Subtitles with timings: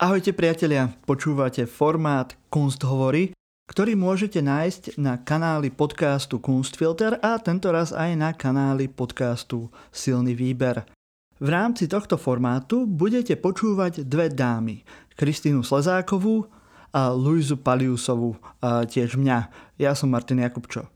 [0.00, 3.36] Ahojte priatelia, počúvate formát Kunsthovory,
[3.68, 10.32] ktorý môžete nájsť na kanáli podcastu Kunstfilter a tento raz aj na kanáli podcastu Silný
[10.32, 10.88] výber.
[11.36, 14.88] V rámci tohto formátu budete počúvať dve dámy,
[15.20, 16.48] Kristínu Slezákovú
[16.96, 19.52] a Luizu Paliusovú, a tiež mňa.
[19.76, 20.88] Ja som Martin Jakubčo.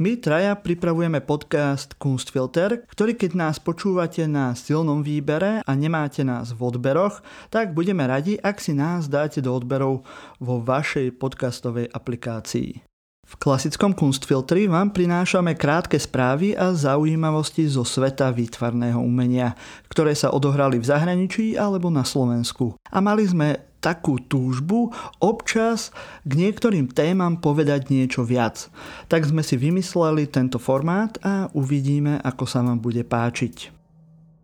[0.00, 6.56] My traja pripravujeme podcast Kunstfilter, ktorý keď nás počúvate na silnom výbere a nemáte nás
[6.56, 7.20] v odberoch,
[7.52, 10.00] tak budeme radi, ak si nás dáte do odberov
[10.40, 12.80] vo vašej podcastovej aplikácii.
[13.28, 19.52] V klasickom Kunstfiltri vám prinášame krátke správy a zaujímavosti zo sveta výtvarného umenia,
[19.92, 22.72] ktoré sa odohrali v zahraničí alebo na Slovensku.
[22.88, 25.90] A mali sme takú túžbu občas
[26.28, 28.68] k niektorým témam povedať niečo viac.
[29.08, 33.80] Tak sme si vymysleli tento formát a uvidíme, ako sa vám bude páčiť.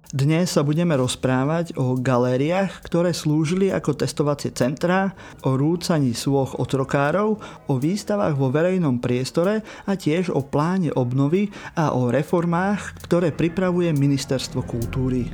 [0.06, 7.42] Dnes sa budeme rozprávať o galériách, ktoré slúžili ako testovacie centrá, o rúcaní svoch otrokárov,
[7.66, 13.90] o výstavách vo verejnom priestore a tiež o pláne obnovy a o reformách, ktoré pripravuje
[13.90, 15.26] Ministerstvo kultúry.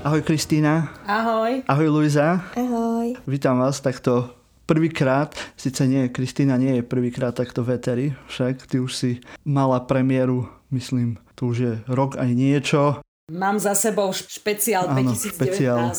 [0.00, 0.88] Ahoj Kristýna.
[1.04, 1.60] Ahoj.
[1.68, 2.40] Ahoj Luisa.
[2.56, 3.20] Ahoj.
[3.28, 4.32] Vítam vás takto
[4.64, 9.10] prvýkrát, síce nie, Kristýna nie je prvýkrát takto veteri, však ty už si
[9.44, 13.04] mala premiéru, myslím, tu už je rok aj niečo.
[13.30, 15.38] Mám za sebou špeciál Áno, 2019.
[15.38, 15.94] Špeciál.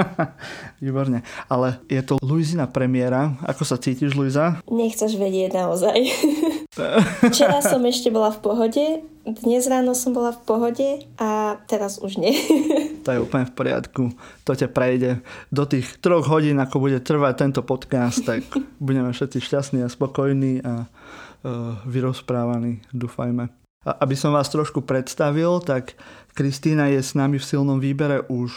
[0.84, 1.20] Výborne.
[1.52, 3.36] Ale je to Luizina premiéra.
[3.44, 4.64] Ako sa cítiš, Luiza?
[4.64, 6.00] Nechceš vedieť naozaj.
[7.28, 8.84] Včera som ešte bola v pohode,
[9.26, 10.88] dnes ráno som bola v pohode
[11.20, 12.32] a teraz už nie.
[13.04, 14.02] to je úplne v poriadku.
[14.48, 15.20] To ťa prejde.
[15.52, 18.46] Do tých troch hodín, ako bude trvať tento podcast, tak
[18.80, 23.50] budeme všetci šťastní a spokojní a uh, vyrozprávaní, dúfajme.
[23.86, 25.98] A aby som vás trošku predstavil, tak
[26.36, 28.52] Kristýna je s nami v silnom výbere už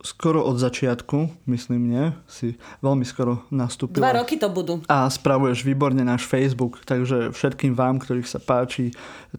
[0.00, 4.08] skoro od začiatku, myslím nie, si veľmi skoro nastúpila.
[4.08, 4.80] Dva roky to budú.
[4.88, 8.94] A spravuješ výborne náš Facebook, takže všetkým vám, ktorých sa páči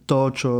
[0.05, 0.51] to, čo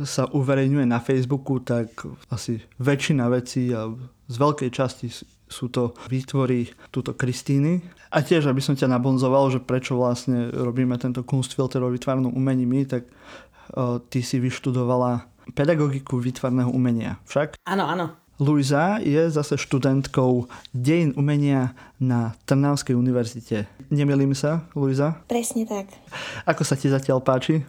[0.00, 3.90] sa uverejňuje na Facebooku, tak asi väčšina vecí a
[4.30, 5.10] z veľkej časti
[5.50, 7.82] sú to výtvory túto Kristíny.
[8.14, 12.64] A tiež, aby som ťa nabonzoval, že prečo vlastne robíme tento kunstfilter o vytvarnom umení
[12.64, 13.02] my, tak
[13.74, 17.18] o, ty si vyštudovala pedagogiku výtvarného umenia.
[17.26, 17.60] Však?
[17.66, 18.06] Áno, áno.
[18.40, 23.68] Luisa je zase študentkou dejin umenia na Trnavskej univerzite.
[23.92, 25.20] Nemilím sa, Luisa?
[25.28, 25.92] Presne tak.
[26.48, 27.60] Ako sa ti zatiaľ páči?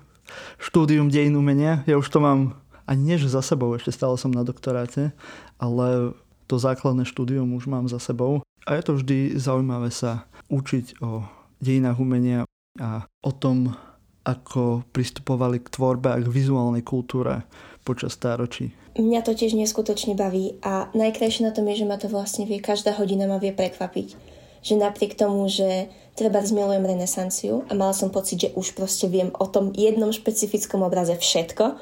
[0.64, 1.84] Štúdium dejin umenia?
[1.84, 2.56] Ja už to mám
[2.88, 5.12] ani nie, že za sebou, ešte stále som na doktoráte,
[5.60, 6.16] ale
[6.48, 8.40] to základné štúdium už mám za sebou.
[8.64, 11.28] A je to vždy zaujímavé sa učiť o
[11.60, 12.48] dejinách umenia
[12.80, 13.76] a o tom,
[14.22, 17.48] ako pristupovali k tvorbe a k vizuálnej kultúre
[17.82, 18.72] počas stáročí.
[19.00, 22.60] Mňa to tiež neskutočne baví a najkrajšie na tom je, že ma to vlastne vie,
[22.60, 24.20] každá hodina ma vie prekvapiť.
[24.62, 29.32] Že napriek tomu, že treba zmilujem renesanciu a mala som pocit, že už proste viem
[29.40, 31.80] o tom jednom špecifickom obraze všetko,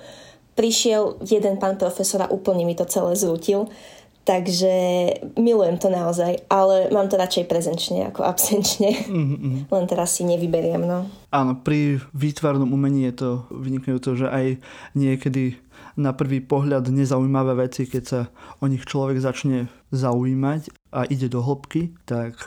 [0.53, 3.71] prišiel jeden pán profesor a úplne mi to celé zrútil.
[4.27, 4.75] Takže
[5.41, 8.93] milujem to naozaj, ale mám to radšej prezenčne ako absenčne.
[9.09, 9.55] Mm-hmm.
[9.73, 11.09] Len teraz si nevyberiem, no.
[11.33, 14.45] Áno, pri výtvarnom umení je to vynikajúce, že aj
[14.93, 15.57] niekedy
[15.99, 18.21] na prvý pohľad nezaujímavé veci, keď sa
[18.63, 22.39] o nich človek začne zaujímať a ide do hĺbky, tak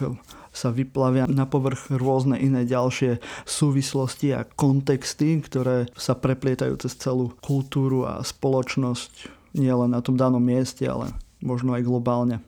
[0.52, 7.36] sa vyplavia na povrch rôzne iné ďalšie súvislosti a kontexty, ktoré sa preplietajú cez celú
[7.40, 11.12] kultúru a spoločnosť nielen na tom danom mieste, ale
[11.44, 12.40] možno aj globálne.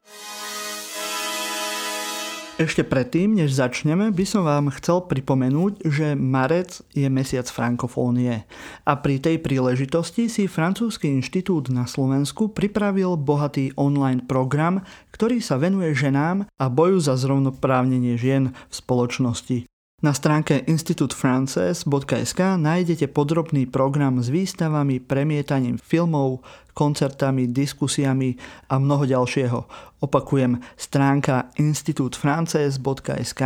[2.54, 8.46] Ešte predtým, než začneme, by som vám chcel pripomenúť, že marec je mesiac frankofónie
[8.86, 15.58] a pri tej príležitosti si Francúzsky inštitút na Slovensku pripravil bohatý online program, ktorý sa
[15.58, 19.73] venuje ženám a boju za zrovnoprávnenie žien v spoločnosti.
[20.04, 26.44] Na stránke institutfrances.sk nájdete podrobný program s výstavami, premietaním filmov,
[26.76, 28.36] koncertami, diskusiami
[28.68, 29.64] a mnoho ďalšieho.
[30.04, 33.42] Opakujem, stránka institutfrances.sk.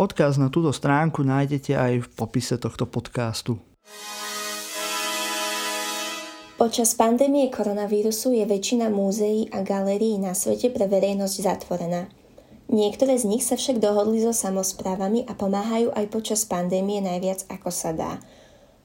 [0.00, 3.60] Odkaz na túto stránku nájdete aj v popise tohto podcastu.
[6.56, 12.08] Počas pandémie koronavírusu je väčšina múzeí a galérií na svete pre verejnosť zatvorená.
[12.68, 17.72] Niektoré z nich sa však dohodli so samozprávami a pomáhajú aj počas pandémie najviac ako
[17.72, 18.20] sa dá.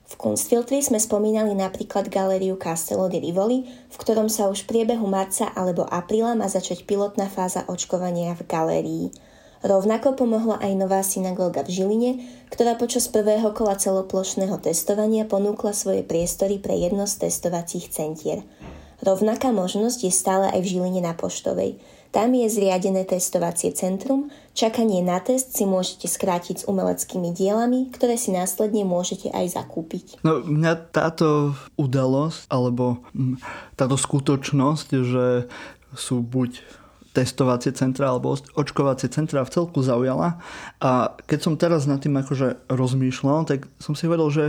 [0.08, 5.04] V Kunstfiltri sme spomínali napríklad galériu Castello di Rivoli, v ktorom sa už v priebehu
[5.04, 9.06] marca alebo apríla má začať pilotná fáza očkovania v galérii.
[9.64, 12.12] Rovnako pomohla aj nová synagóga v Žiline,
[12.52, 18.44] ktorá počas prvého kola celoplošného testovania ponúkla svoje priestory pre jedno z testovacích centier.
[19.00, 21.80] Rovnaká možnosť je stále aj v Žiline na Poštovej.
[22.14, 24.30] Tam je zriadené testovacie centrum.
[24.54, 30.22] Čakanie na test si môžete skrátiť s umeleckými dielami, ktoré si následne môžete aj zakúpiť.
[30.22, 33.42] No, mňa táto udalosť, alebo hm,
[33.74, 35.50] táto skutočnosť, že
[35.98, 36.62] sú buď
[37.18, 40.38] testovacie centra alebo očkovacie centra v celku zaujala.
[40.82, 44.46] A keď som teraz nad tým akože rozmýšľal, tak som si vedel, že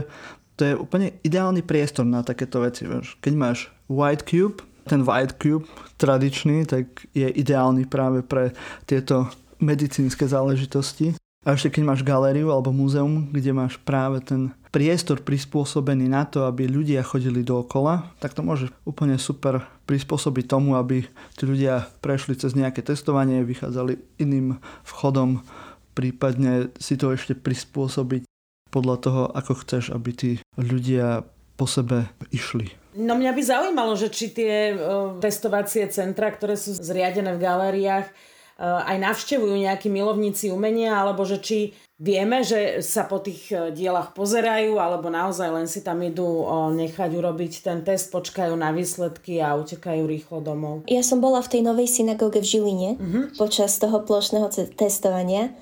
[0.60, 2.84] to je úplne ideálny priestor na takéto veci.
[3.20, 5.66] Keď máš White Cube, ten White Cube
[5.96, 8.52] tradičný, tak je ideálny práve pre
[8.84, 9.28] tieto
[9.60, 11.16] medicínske záležitosti.
[11.44, 16.48] A ešte keď máš galériu alebo múzeum, kde máš práve ten priestor prispôsobený na to,
[16.48, 21.04] aby ľudia chodili dookola, tak to môže úplne super prispôsobiť tomu, aby
[21.36, 24.56] tí ľudia prešli cez nejaké testovanie, vychádzali iným
[24.88, 25.44] vchodom,
[25.92, 28.24] prípadne si to ešte prispôsobiť
[28.72, 31.22] podľa toho, ako chceš, aby tí ľudia
[31.54, 32.83] po sebe išli.
[32.94, 38.06] No mňa by zaujímalo, že či tie uh, testovacie centra, ktoré sú zriadené v galériách,
[38.06, 41.58] uh, aj navštevujú nejakí milovníci umenia, alebo že či
[41.98, 46.66] vieme, že sa po tých e, dielach pozerajú, alebo naozaj len si tam idú uh,
[46.74, 50.82] nechať urobiť ten test, počkajú na výsledky a utekajú rýchlo domov.
[50.90, 53.24] Ja som bola v tej novej synagóge v Žiline uh-huh.
[53.38, 55.54] počas toho plošného testovania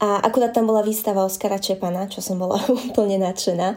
[0.00, 3.76] a akurát tam bola výstava Oskara Čepana, čo som bola úplne nadšená.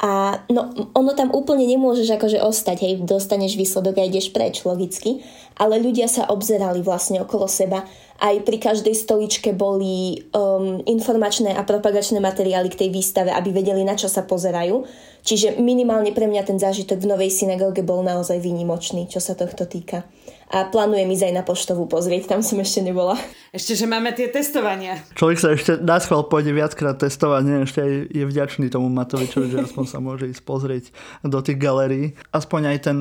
[0.00, 5.20] A no, ono tam úplne nemôžeš akože ostať, hej, dostaneš výsledok a ideš preč, logicky.
[5.60, 7.84] Ale ľudia sa obzerali vlastne okolo seba.
[8.20, 13.80] Aj pri každej stoličke boli um, informačné a propagačné materiály k tej výstave, aby vedeli,
[13.80, 14.84] na čo sa pozerajú.
[15.24, 19.64] Čiže minimálne pre mňa ten zážitok v Novej synagóge bol naozaj výnimočný, čo sa tohto
[19.64, 20.04] týka
[20.50, 23.14] a plánujem ísť aj na poštovú pozrieť, tam som ešte nebola.
[23.54, 24.98] Ešte, že máme tie testovania.
[25.14, 27.56] Človek sa ešte na schvál pôjde viackrát testovať, nie?
[27.62, 30.84] ešte aj je vďačný tomu Matovičovi, že aspoň sa môže ísť pozrieť
[31.22, 32.18] do tých galérií.
[32.34, 32.98] Aspoň aj ten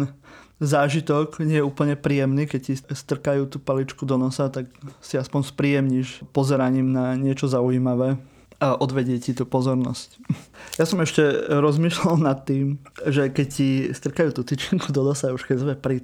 [0.59, 4.67] zážitok nie je úplne príjemný, keď ti strkajú tú paličku do nosa, tak
[4.99, 8.19] si aspoň spríjemníš pozeraním na niečo zaujímavé
[8.59, 10.19] a odvedie ti tú pozornosť.
[10.75, 15.47] Ja som ešte rozmýšľal nad tým, že keď ti strkajú tú tyčinku do nosa, už
[15.47, 16.03] keď sme pri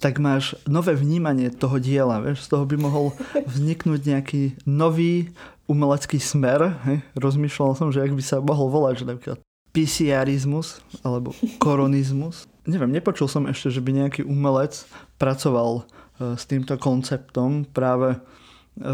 [0.00, 2.24] tak máš nové vnímanie toho diela.
[2.24, 2.48] Vieš?
[2.48, 3.12] Z toho by mohol
[3.44, 5.28] vzniknúť nejaký nový
[5.68, 6.80] umelecký smer.
[6.88, 7.04] Hej?
[7.20, 9.38] Rozmýšľal som, že ak by sa mohol volať, že napríklad
[9.76, 12.48] PCRizmus alebo koronizmus.
[12.70, 14.86] Neviem, nepočul som ešte, že by nejaký umelec
[15.18, 18.18] pracoval e, s týmto konceptom práve e,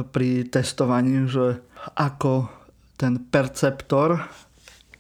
[0.09, 1.61] pri testovaní, že
[1.93, 2.49] ako
[2.97, 4.25] ten perceptor,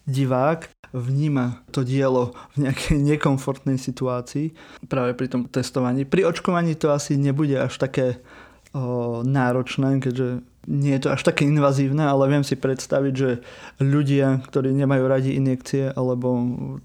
[0.05, 4.53] divák, vníma to dielo v nejakej nekomfortnej situácii
[4.87, 6.05] práve pri tom testovaní.
[6.05, 8.21] Pri očkovaní to asi nebude až také
[8.77, 13.31] o, náročné, keďže nie je to až také invazívne, ale viem si predstaviť, že
[13.79, 16.35] ľudia, ktorí nemajú radi injekcie alebo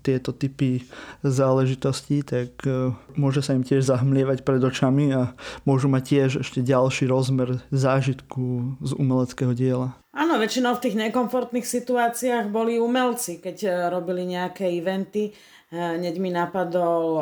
[0.06, 0.86] tieto typy
[1.26, 5.34] záležitostí, tak e, môže sa im tiež zahmlievať pred očami a
[5.66, 9.98] môžu mať tiež ešte ďalší rozmer zážitku z umeleckého diela.
[10.14, 15.30] Áno, väčšinou v tých nekomfortných situáciách boli umelci, keď e, robili nejaké eventy.
[15.30, 15.32] E,
[15.74, 17.18] hneď mi napadol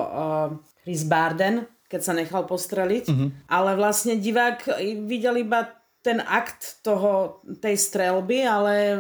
[0.84, 3.06] Chris Barden, keď sa nechal postreliť.
[3.10, 3.34] Uh-huh.
[3.50, 4.78] Ale vlastne divák
[5.08, 8.96] videl iba ten akt toho, tej strelby, ale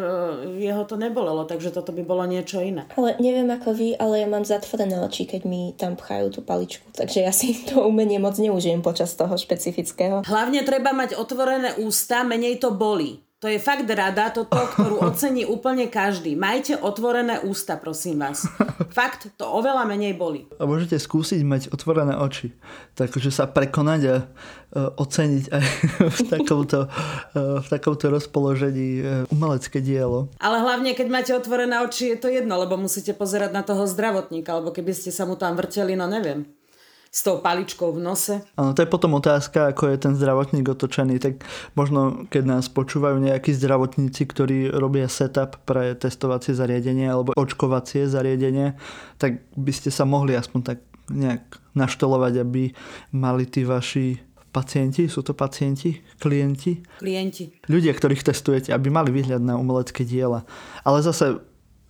[0.60, 2.92] jeho to nebolelo, takže toto by bolo niečo iné.
[3.00, 6.92] Ale neviem ako vy, ale ja mám zatvorené oči, keď mi tam pchajú tú paličku,
[6.92, 10.27] takže ja si to umenie moc neužijem počas toho špecifického.
[10.27, 13.24] Hlavne treba mať otvorené ústa, menej to boli.
[13.39, 16.36] To je fakt rada, toto, ktorú ocení úplne každý.
[16.36, 18.43] Majte otvorené ústa, prosím vás.
[18.91, 20.43] Fakt, to oveľa menej boli.
[20.60, 22.51] A môžete skúsiť mať otvorené oči.
[23.00, 25.63] Takže sa prekonať a uh, oceniť aj
[26.19, 30.27] v takomto, uh, v takomto rozpoložení uh, umelecké dielo.
[30.43, 34.51] Ale hlavne, keď máte otvorené oči, je to jedno, lebo musíte pozerať na toho zdravotníka,
[34.51, 36.59] alebo keby ste sa mu tam vrteli, no neviem
[37.10, 38.36] s tou paličkou v nose.
[38.54, 41.18] Áno, to je potom otázka, ako je ten zdravotník otočený.
[41.18, 41.42] Tak
[41.74, 48.78] možno, keď nás počúvajú nejakí zdravotníci, ktorí robia setup pre testovacie zariadenie alebo očkovacie zariadenie,
[49.18, 51.42] tak by ste sa mohli aspoň tak nejak
[51.74, 52.63] naštelovať, aby
[53.18, 56.82] mali tí vaši pacienti, sú to pacienti, klienti?
[57.01, 57.54] Klienti.
[57.70, 60.46] Ľudia, ktorých testujete, aby mali výhľad na umelecké diela.
[60.82, 61.38] Ale zase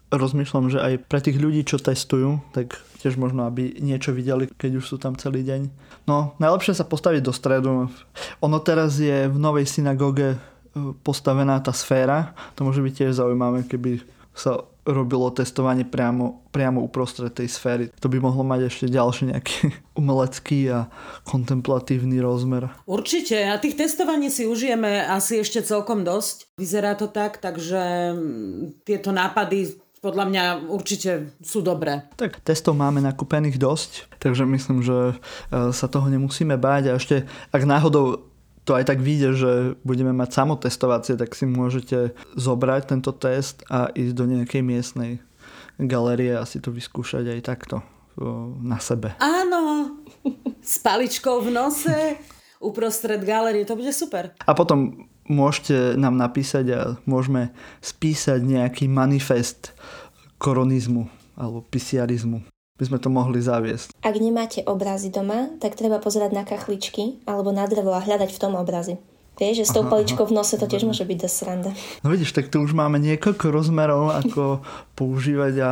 [0.09, 4.81] rozmýšľam, že aj pre tých ľudí, čo testujú, tak tiež možno, aby niečo videli, keď
[4.81, 5.69] už sú tam celý deň.
[6.09, 7.87] No, najlepšie sa postaviť do stredu.
[8.41, 10.37] Ono teraz je v novej synagóge e,
[11.05, 12.33] postavená tá sféra.
[12.57, 14.01] To môže byť tiež zaujímavé, keby
[14.33, 17.93] sa robilo testovanie priamo, priamo uprostred tej sféry.
[18.01, 19.69] To by mohlo mať ešte ďalší nejaký
[20.01, 20.89] umelecký a
[21.29, 22.73] kontemplatívny rozmer.
[22.89, 23.37] Určite.
[23.53, 26.57] A tých testovaní si užijeme asi ešte celkom dosť.
[26.57, 32.07] Vyzerá to tak, takže mm, tieto nápady podľa mňa určite sú dobré.
[32.15, 35.15] Tak testov máme nakúpených dosť, takže myslím, že e,
[35.75, 38.29] sa toho nemusíme báť a ešte ak náhodou
[38.63, 39.51] to aj tak vyjde, že
[39.81, 45.11] budeme mať samotestovacie, tak si môžete zobrať tento test a ísť do nejakej miestnej
[45.81, 47.81] galerie a si to vyskúšať aj takto
[48.61, 49.15] na sebe.
[49.17, 49.95] Áno,
[50.59, 51.97] s paličkou v nose,
[52.59, 54.35] uprostred galerie, to bude super.
[54.43, 59.71] A potom môžete nám napísať a môžeme spísať nejaký manifest
[60.39, 61.05] koronizmu
[61.35, 62.41] alebo pisiarizmu
[62.79, 63.91] by sme to mohli zaviesť.
[63.99, 68.41] Ak nemáte obrazy doma, tak treba pozerať na kachličky alebo na drevo a hľadať v
[68.41, 68.95] tom obrazy.
[69.39, 71.71] Vieš, že s tou paličkou v nose to tiež môže byť dosť sranda.
[72.03, 74.59] No vidíš, tak tu už máme niekoľko rozmerov, ako
[74.99, 75.71] používať a,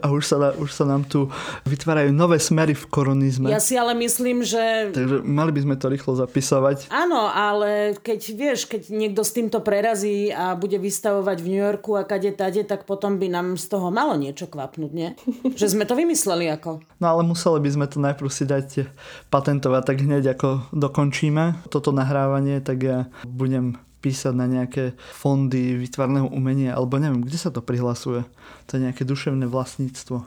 [0.00, 1.28] a už, sa, už sa nám tu
[1.68, 3.52] vytvárajú nové smery v koronizme.
[3.52, 4.88] Ja si ale myslím, že...
[4.96, 6.88] Takže mali by sme to rýchlo zapisovať.
[6.88, 12.00] Áno, ale keď vieš, keď niekto s týmto prerazí a bude vystavovať v New Yorku
[12.00, 15.12] a kade tade, tak potom by nám z toho malo niečo kvapnúť, nie?
[15.60, 16.80] že sme to vymysleli ako.
[16.96, 18.88] No ale museli by sme to najprv si dať
[19.28, 26.32] patentovať tak hneď ako dokončíme toto nahrávanie, tak ja budem písať na nejaké fondy vytvarného
[26.32, 28.24] umenia, alebo neviem, kde sa to prihlasuje.
[28.68, 30.24] To je nejaké duševné vlastníctvo.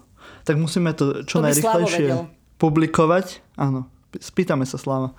[0.47, 2.29] Tak musíme to čo to najrychlejšie
[2.61, 3.43] publikovať.
[3.59, 5.11] Áno, spýtame sa Slava.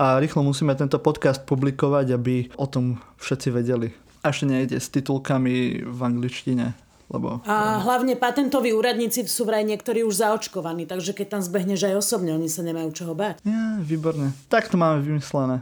[0.00, 3.92] A rýchlo musíme tento podcast publikovať, aby o tom všetci vedeli.
[4.22, 6.78] A ešte nejde s titulkami v angličtine.
[7.12, 7.44] Lebo...
[7.44, 12.32] A hlavne patentoví úradníci sú vraj niektorí už zaočkovaní, takže keď tam zbehneš aj osobne,
[12.32, 13.44] oni sa nemajú čoho báť.
[13.44, 14.32] Ja, výborne.
[14.48, 15.60] Tak to máme vymyslené.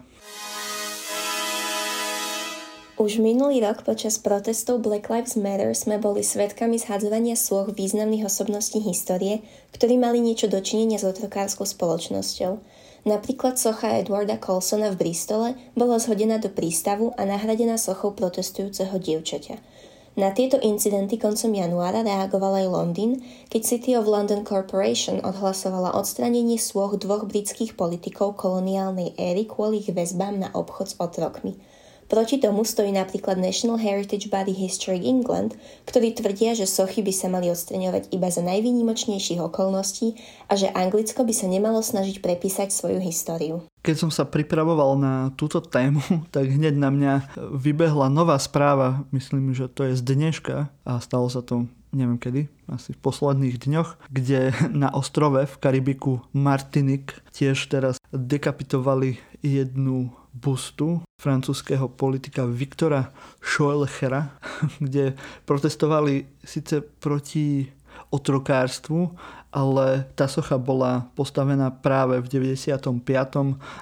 [3.00, 8.76] Už minulý rok počas protestov Black Lives Matter sme boli svetkami zhadzovania sloh významných osobností
[8.85, 9.40] histórie,
[9.73, 12.61] ktorí mali niečo dočinenia s otrokárskou spoločnosťou.
[13.09, 19.57] Napríklad socha Edwarda Colsona v Bristole bola zhodená do prístavu a nahradená sochou protestujúceho dievčaťa.
[20.21, 26.61] Na tieto incidenty koncom januára reagoval aj Londýn, keď City of London Corporation odhlasovala odstranenie
[26.61, 31.57] svoch dvoch britských politikov koloniálnej éry kvôli ich väzbám na obchod s otrokmi–
[32.10, 35.54] Proti tomu stojí napríklad National Heritage Body History England,
[35.86, 40.18] ktorí tvrdia, že sochy by sa mali odstreňovať iba za najvýnimočnejších okolností
[40.50, 43.62] a že Anglicko by sa nemalo snažiť prepísať svoju históriu.
[43.86, 46.02] Keď som sa pripravoval na túto tému,
[46.34, 47.14] tak hneď na mňa
[47.54, 52.46] vybehla nová správa, myslím, že to je z dneška a stalo sa to neviem kedy,
[52.70, 61.02] asi v posledných dňoch, kde na ostrove v Karibiku Martinik tiež teraz dekapitovali jednu bustu
[61.20, 64.30] francúzského politika Viktora Schoelchera,
[64.84, 67.68] kde protestovali síce proti
[68.10, 69.14] otrokárstvu,
[69.50, 72.87] ale tá socha bola postavená práve v 95.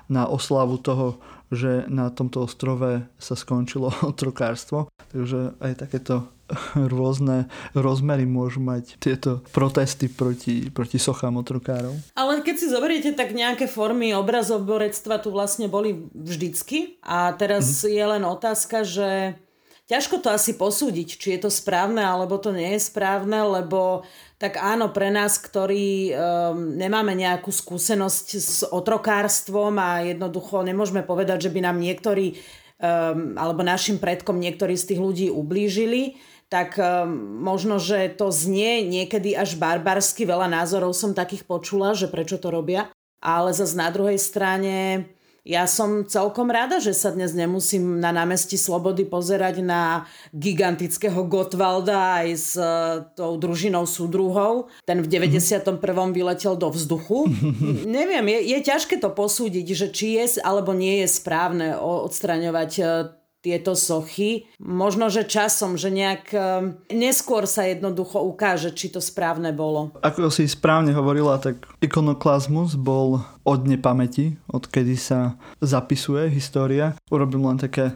[0.08, 1.20] na oslavu toho,
[1.52, 4.88] že na tomto ostrove sa skončilo otrokárstvo.
[5.08, 6.28] Takže aj takéto
[6.92, 11.96] rôzne rozmery môžu mať tieto protesty proti, proti sochám otrokárov.
[12.16, 17.88] Ale keď si zoberiete, tak nejaké formy obrazoborectva tu vlastne boli vždycky a teraz mm.
[17.88, 19.40] je len otázka, že
[19.88, 24.04] ťažko to asi posúdiť, či je to správne alebo to nie je správne, lebo
[24.38, 31.48] tak áno, pre nás, ktorí um, nemáme nejakú skúsenosť s otrokárstvom a jednoducho nemôžeme povedať,
[31.48, 32.38] že by nám niektorí
[32.78, 36.18] um, alebo našim predkom niektorí z tých ľudí ublížili,
[36.48, 37.12] tak um,
[37.44, 40.24] možno, že to znie niekedy až barbarsky.
[40.24, 42.88] Veľa názorov som takých počula, že prečo to robia.
[43.18, 45.10] Ale zase na druhej strane
[45.48, 50.04] ja som celkom rada, že sa dnes nemusím na námestí Slobody pozerať na
[50.36, 54.68] gigantického Gotwalda aj s uh, tou družinou súdruhov.
[54.84, 55.80] Ten v 91.
[56.12, 57.32] vyletel do vzduchu.
[57.88, 62.88] Neviem, je, je ťažké to posúdiť, že či je alebo nie je správne odstraňovať uh,
[63.38, 64.50] tieto sochy.
[64.58, 66.42] Možno, že časom, že nejak eh,
[66.90, 69.94] neskôr sa jednoducho ukáže, či to správne bolo.
[70.02, 76.98] Ako si správne hovorila, tak ikonoklazmus bol od nepamäti, odkedy sa zapisuje história.
[77.08, 77.94] Urobím len také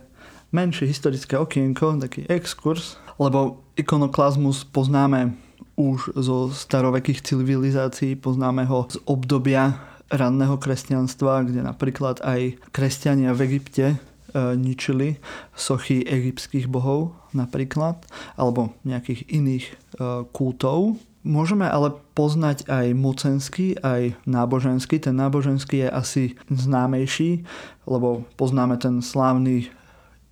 [0.55, 5.35] menšie historické okienko, taký exkurs, lebo ikonoklazmus poznáme
[5.75, 9.81] už zo starovekých civilizácií, poznáme ho z obdobia
[10.13, 13.97] ranného kresťanstva, kde napríklad aj kresťania v Egypte
[14.37, 15.21] ničili
[15.53, 18.01] sochy egyptských bohov napríklad,
[18.37, 19.75] alebo nejakých iných e,
[20.33, 21.01] kultov.
[21.23, 24.99] Môžeme ale poznať aj mocenský, aj náboženský.
[24.99, 27.47] Ten náboženský je asi známejší,
[27.87, 29.71] lebo poznáme ten slávny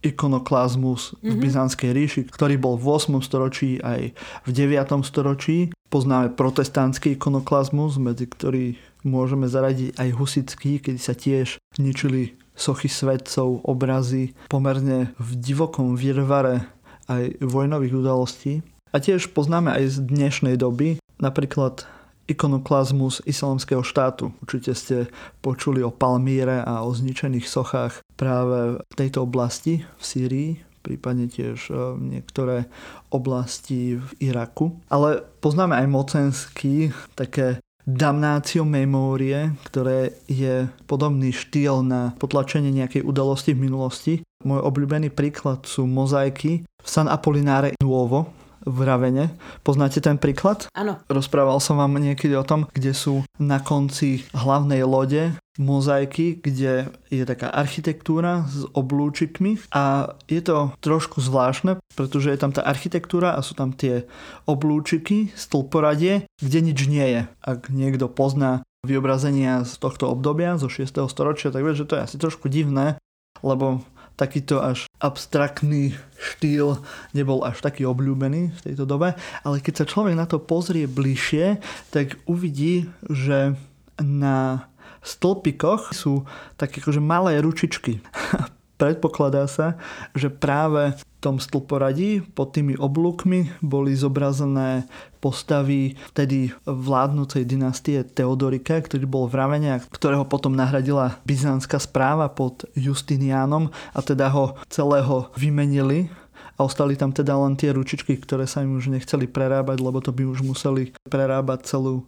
[0.00, 1.28] ikonoklazmus mm-hmm.
[1.28, 1.40] v mhm.
[1.44, 3.20] Byzantskej ríši, ktorý bol v 8.
[3.20, 4.16] storočí aj
[4.48, 5.04] v 9.
[5.04, 5.70] storočí.
[5.90, 13.64] Poznáme protestantský ikonoklazmus, medzi ktorý môžeme zaradiť aj husický, kedy sa tiež ničili sochy svetcov,
[13.64, 16.68] obrazy pomerne v divokom virvare
[17.08, 18.54] aj vojnových udalostí.
[18.92, 21.88] A tiež poznáme aj z dnešnej doby, napríklad
[22.30, 24.30] ikonoklazmus islamského štátu.
[24.38, 24.96] Určite ste
[25.42, 30.50] počuli o Palmíre a o zničených sochách práve v tejto oblasti v Sýrii,
[30.86, 32.70] prípadne tiež e, niektoré
[33.10, 34.78] oblasti v Iraku.
[34.86, 37.58] Ale poznáme aj mocensky také
[37.90, 44.14] damnácio memórie, ktoré je podobný štýl na potlačenie nejakej udalosti v minulosti.
[44.46, 48.32] Môj obľúbený príklad sú mozaiky v San Apollinare Nuovo
[48.64, 49.32] v Ravene.
[49.64, 50.68] Poznáte ten príklad?
[50.76, 51.00] Áno.
[51.08, 57.24] Rozprával som vám niekedy o tom, kde sú na konci hlavnej lode mozaiky, kde je
[57.28, 63.44] taká architektúra s oblúčikmi a je to trošku zvláštne, pretože je tam tá architektúra a
[63.44, 64.08] sú tam tie
[64.48, 67.22] oblúčiky, stĺporadie, kde nič nie je.
[67.44, 71.04] Ak niekto pozná vyobrazenia z tohto obdobia, zo 6.
[71.12, 72.96] storočia, tak vie, že to je asi trošku divné,
[73.44, 73.84] lebo
[74.16, 76.80] takýto až abstraktný štýl
[77.16, 81.56] nebol až taký obľúbený v tejto dobe, ale keď sa človek na to pozrie bližšie,
[81.88, 83.56] tak uvidí, že
[84.00, 84.69] na
[85.04, 86.24] stĺpikoch sú
[86.56, 88.00] také akože malé ručičky.
[88.80, 89.76] Predpokladá sa,
[90.16, 94.88] že práve v tom stĺporadí pod tými oblúkmi boli zobrazené
[95.20, 102.64] postavy vtedy vládnucej dynastie Teodorika, ktorý bol v Ravene ktorého potom nahradila byzantská správa pod
[102.72, 106.08] Justinianom a teda ho celého vymenili
[106.56, 110.12] a ostali tam teda len tie ručičky, ktoré sa im už nechceli prerábať, lebo to
[110.12, 112.04] by už museli prerábať celú,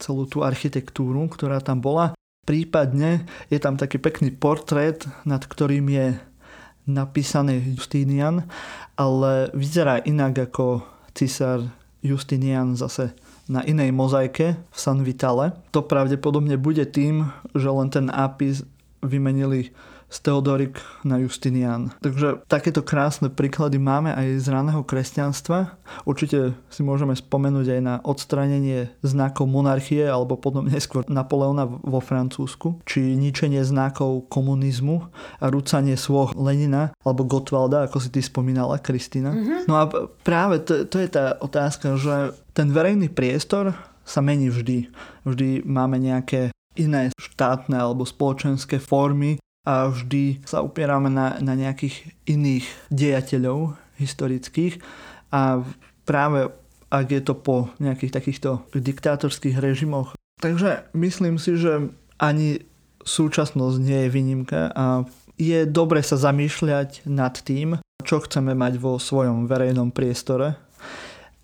[0.00, 2.16] celú tú architektúru, ktorá tam bola.
[2.50, 6.18] Prípadne je tam taký pekný portrét, nad ktorým je
[6.90, 8.50] napísaný Justinian,
[8.98, 10.82] ale vyzerá inak ako
[11.14, 11.70] cisár
[12.02, 13.14] Justinian zase
[13.46, 15.54] na inej mozaike v San Vitale.
[15.70, 18.66] To pravdepodobne bude tým, že len ten ápis
[18.98, 19.70] vymenili
[20.10, 21.94] z Teodorik na Justinian.
[22.02, 25.78] Takže takéto krásne príklady máme aj z raného kresťanstva.
[26.02, 32.82] Určite si môžeme spomenúť aj na odstranenie znakov monarchie alebo potom neskôr Napoleona vo Francúzsku,
[32.82, 35.06] či ničenie znakov komunizmu
[35.38, 39.30] a rúcanie svoch Lenina alebo Gotwalda, ako si ty spomínala, Kristina.
[39.30, 39.60] Mm-hmm.
[39.70, 39.86] No a
[40.26, 44.90] práve to, to je tá otázka, že ten verejný priestor sa mení vždy.
[45.22, 52.16] Vždy máme nejaké iné štátne alebo spoločenské formy, a vždy sa upierame na, na nejakých
[52.24, 54.80] iných dejateľov historických
[55.30, 55.60] a
[56.08, 56.48] práve
[56.90, 60.18] ak je to po nejakých takýchto diktátorských režimoch.
[60.42, 62.66] Takže myslím si, že ani
[63.06, 65.06] súčasnosť nie je výnimka a
[65.40, 70.58] je dobre sa zamýšľať nad tým, čo chceme mať vo svojom verejnom priestore.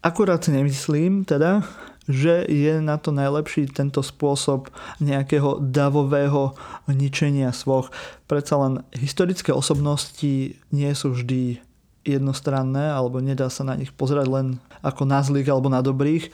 [0.04, 1.64] Akurát si nemyslím teda,
[2.06, 4.70] že je na to najlepší tento spôsob
[5.02, 6.54] nejakého davového
[6.86, 7.90] ničenia svoch.
[8.30, 11.62] Predsa len historické osobnosti nie sú vždy
[12.06, 14.46] jednostranné, alebo nedá sa na nich pozerať len
[14.86, 16.30] ako na zlých alebo na dobrých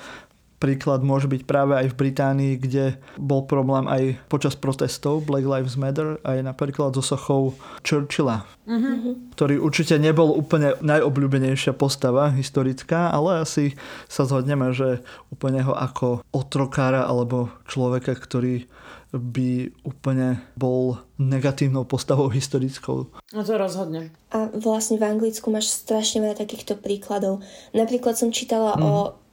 [0.62, 2.85] príklad môže byť práve aj v Británii, kde
[3.18, 9.35] bol problém aj počas protestov Black Lives Matter, aj napríklad so sochou Churchilla, mm-hmm.
[9.35, 13.75] ktorý určite nebol úplne najobľúbenejšia postava historická, ale asi
[14.07, 15.03] sa zhodneme, že
[15.35, 18.70] úplne ho ako otrokára alebo človeka, ktorý
[19.12, 23.12] by úplne bol negatívnou postavou historickou.
[23.37, 24.09] No to rozhodne.
[24.33, 27.44] A vlastne v Anglicku máš strašne veľa takýchto príkladov.
[27.77, 28.81] Napríklad som čítala mm.
[28.81, 28.92] o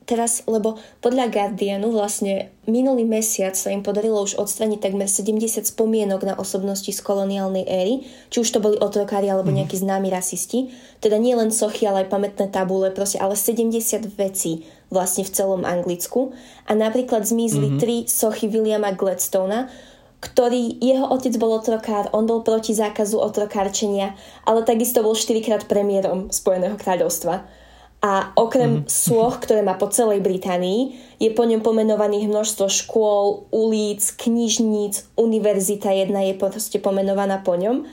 [0.10, 6.26] teraz, lebo podľa Guardianu vlastne minulý mesiac sa im podarilo už odstraniť takmer 70 spomienok
[6.26, 9.62] na osobnosti z koloniálnej éry, či už to boli otrokári alebo mhm.
[9.62, 10.74] nejakí známi rasisti.
[10.98, 15.62] Teda nie len sochy, ale aj pamätné tabule, proste, ale 70 vecí vlastne v celom
[15.64, 16.34] Anglicku.
[16.66, 17.82] A napríklad zmizli mm-hmm.
[17.82, 19.70] tri sochy Williama Gladstona,
[20.20, 26.28] ktorý, jeho otec bol otrokár, on bol proti zákazu otrokárčenia, ale takisto bol štyrikrát premiérom
[26.28, 27.48] Spojeného kráľovstva.
[28.00, 28.88] A okrem mm-hmm.
[28.88, 35.92] sôch, ktoré má po celej Británii, je po ňom pomenovaných množstvo škôl, ulic, knižníc, univerzita
[35.92, 37.84] jedna je proste pomenovaná po ňom.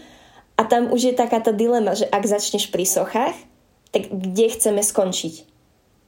[0.57, 3.35] A tam už je taká tá dilema, že ak začneš pri sochách,
[3.90, 5.35] tak kde chceme skončiť?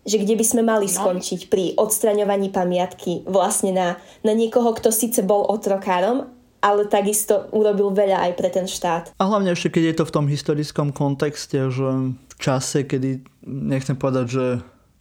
[0.06, 0.94] Že kde by sme mali no.
[0.94, 3.88] skončiť pri odstraňovaní pamiatky vlastne na,
[4.22, 6.30] na niekoho, kto síce bol otrokárom,
[6.62, 9.10] ale takisto urobil veľa aj pre ten štát.
[9.18, 14.26] A hlavne ešte, keď je to v tom historickom kontexte, že čase, kedy nechcem povedať,
[14.30, 14.44] že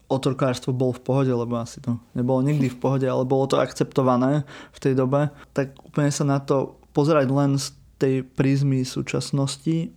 [0.07, 4.47] otrokárstvo bolo v pohode, lebo asi to nebolo nikdy v pohode, ale bolo to akceptované
[4.71, 9.91] v tej dobe, tak úplne sa na to pozerať len z tej prízmy súčasnosti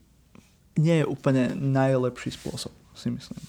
[0.80, 3.40] nie je úplne najlepší spôsob, si myslím.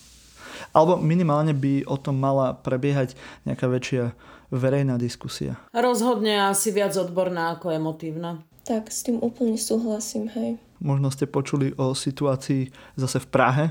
[0.76, 4.14] Alebo minimálne by o tom mala prebiehať nejaká väčšia
[4.52, 5.58] verejná diskusia.
[5.72, 8.44] Rozhodne asi viac odborná ako emotívna.
[8.68, 10.62] Tak, s tým úplne súhlasím, hej.
[10.82, 13.65] Možno ste počuli o situácii zase v Prahe,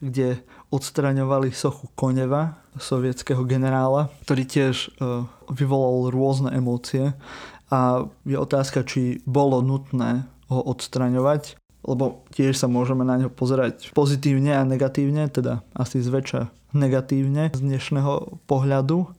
[0.00, 0.40] kde
[0.72, 4.88] odstraňovali sochu Koneva, sovietského generála, ktorý tiež e,
[5.52, 7.12] vyvolal rôzne emócie.
[7.68, 13.92] A je otázka, či bolo nutné ho odstraňovať, lebo tiež sa môžeme na ňo pozerať
[13.92, 19.12] pozitívne a negatívne, teda asi zväčša negatívne z dnešného pohľadu,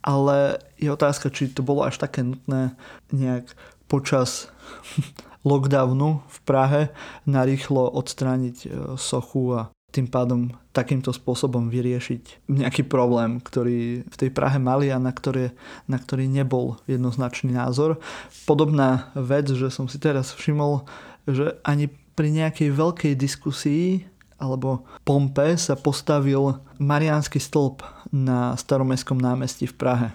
[0.00, 2.72] ale je otázka, či to bolo až také nutné
[3.12, 3.52] nejak
[3.86, 4.48] počas
[5.46, 6.82] lockdownu v Prahe
[7.30, 14.30] narýchlo odstrániť e, sochu a tým pádom takýmto spôsobom vyriešiť nejaký problém, ktorý v tej
[14.34, 15.56] Prahe mali a na, ktoré,
[15.88, 18.02] na ktorý nebol jednoznačný názor.
[18.44, 20.84] Podobná vec, že som si teraz všimol,
[21.24, 24.04] že ani pri nejakej veľkej diskusii
[24.36, 27.80] alebo pompe sa postavil Mariánsky stĺp
[28.12, 30.08] na staromestskom námestí v Prahe.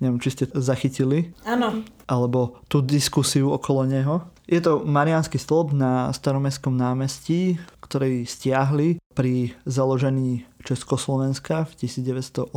[0.00, 1.32] Neviem, či ste zachytili.
[1.48, 1.84] Áno.
[2.08, 4.24] Alebo tú diskusiu okolo neho.
[4.46, 12.54] Je to Mariánsky stĺp na staromestskom námestí, ktorý stiahli pri založení Československa v 1918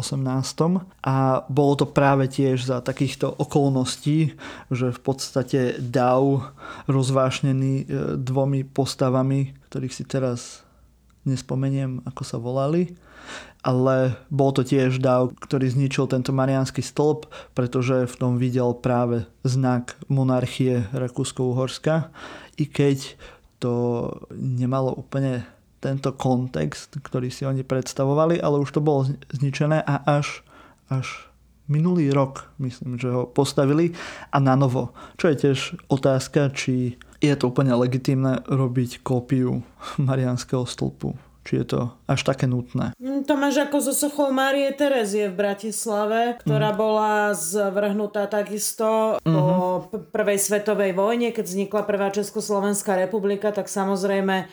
[1.01, 1.15] a
[1.49, 4.37] bolo to práve tiež za takýchto okolností,
[4.69, 6.53] že v podstate dav
[6.85, 7.85] rozvášnený e,
[8.21, 10.61] dvomi postavami, ktorých si teraz
[11.25, 12.93] nespomeniem, ako sa volali,
[13.59, 19.27] ale bol to tiež dáv, ktorý zničil tento Mariánsky stĺp, pretože v tom videl práve
[19.43, 22.07] znak monarchie Rakúsko-Uhorska,
[22.55, 23.19] i keď
[23.59, 25.43] to nemalo úplne
[25.83, 30.43] tento kontext, ktorý si oni predstavovali, ale už to bolo zničené a až,
[30.87, 31.27] až
[31.67, 33.95] minulý rok, myslím, že ho postavili
[34.31, 34.95] a na novo.
[35.19, 35.59] Čo je tiež
[35.91, 39.63] otázka, či je to úplne legitímne robiť kópiu
[39.99, 42.93] Mariánskeho stĺpu či je to až také nutné.
[43.01, 46.77] Mm, to máš ako zo sochou Márie Terezie v Bratislave, ktorá mm.
[46.77, 49.33] bola zvrhnutá takisto mm-hmm.
[49.33, 49.45] po
[49.89, 50.13] mhm.
[50.13, 54.47] prvej svetovej vojne, keď vznikla prvá Československá republika, tak samozrejme e,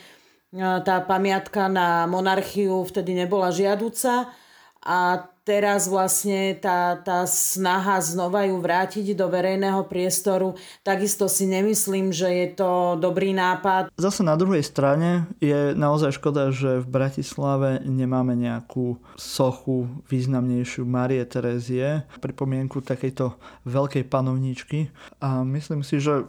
[0.57, 4.33] tá pamiatka na monarchiu vtedy nebola žiaduca
[4.81, 12.11] a teraz vlastne tá, tá snaha znova ju vrátiť do verejného priestoru, takisto si nemyslím,
[12.11, 13.95] že je to dobrý nápad.
[13.95, 21.23] Zase na druhej strane je naozaj škoda, že v Bratislave nemáme nejakú sochu významnejšiu Marie
[21.23, 24.91] Terezie, pripomienku takejto veľkej panovníčky
[25.23, 26.27] a myslím si, že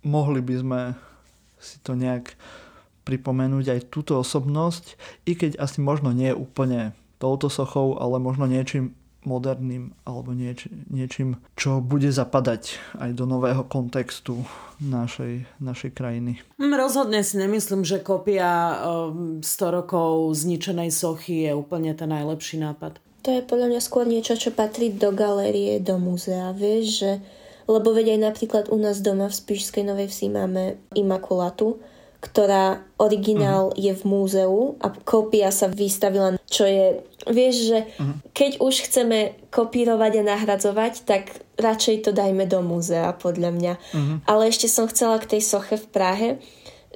[0.00, 0.80] mohli by sme
[1.60, 2.32] si to nejak
[3.04, 8.94] pripomenúť aj túto osobnosť, i keď asi možno nie úplne touto sochou, ale možno niečím
[9.26, 14.46] moderným alebo nieč, niečím, čo bude zapadať aj do nového kontextu
[14.78, 16.38] našej, našej krajiny.
[16.56, 18.78] Mm, rozhodne si nemyslím, že kopia
[19.42, 23.02] 100 ehm, rokov zničenej sochy je úplne ten najlepší nápad.
[23.26, 26.54] To je podľa mňa skôr niečo, čo patrí do galérie, do múzea.
[26.54, 27.12] Vieš, že
[27.68, 31.76] lebo veď aj napríklad u nás doma v Spišskej Novej Vsi máme Imakulatu,
[32.24, 33.78] ktorá originál uh-huh.
[33.78, 38.24] je v múzeu a kópia sa vystavila, čo je, vieš, že uh-huh.
[38.32, 43.74] keď už chceme kopírovať a nahradzovať, tak radšej to dajme do múzea, podľa mňa.
[43.76, 44.16] Uh-huh.
[44.24, 46.28] Ale ešte som chcela k tej soche v Prahe,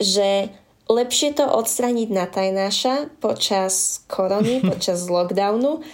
[0.01, 0.49] že
[0.88, 5.85] lepšie to odstraniť na tajnáša počas korony, počas lockdownu,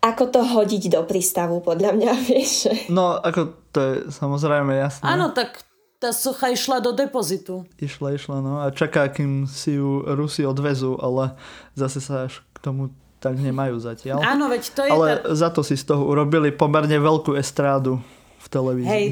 [0.00, 2.70] ako to hodiť do prístavu, podľa mňa, vieš.
[2.86, 5.02] No, ako to je samozrejme jasné.
[5.02, 5.66] Áno, tak
[6.00, 7.68] tá socha išla do depozitu.
[7.76, 11.36] Išla, išla, no a čaká, kým si ju Rusi odvezú, ale
[11.76, 12.88] zase sa až k tomu
[13.20, 14.24] tak nemajú zatiaľ.
[14.24, 14.90] Áno, veď to je...
[14.90, 15.36] Ale tá...
[15.36, 18.00] za to si z toho urobili pomerne veľkú estrádu
[18.40, 18.88] v televízii.
[18.88, 19.06] Hej,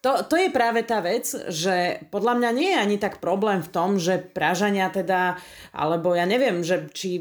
[0.00, 3.68] to, to je práve tá vec, že podľa mňa nie je ani tak problém v
[3.68, 5.36] tom, že Pražania teda,
[5.76, 7.20] alebo ja neviem, že či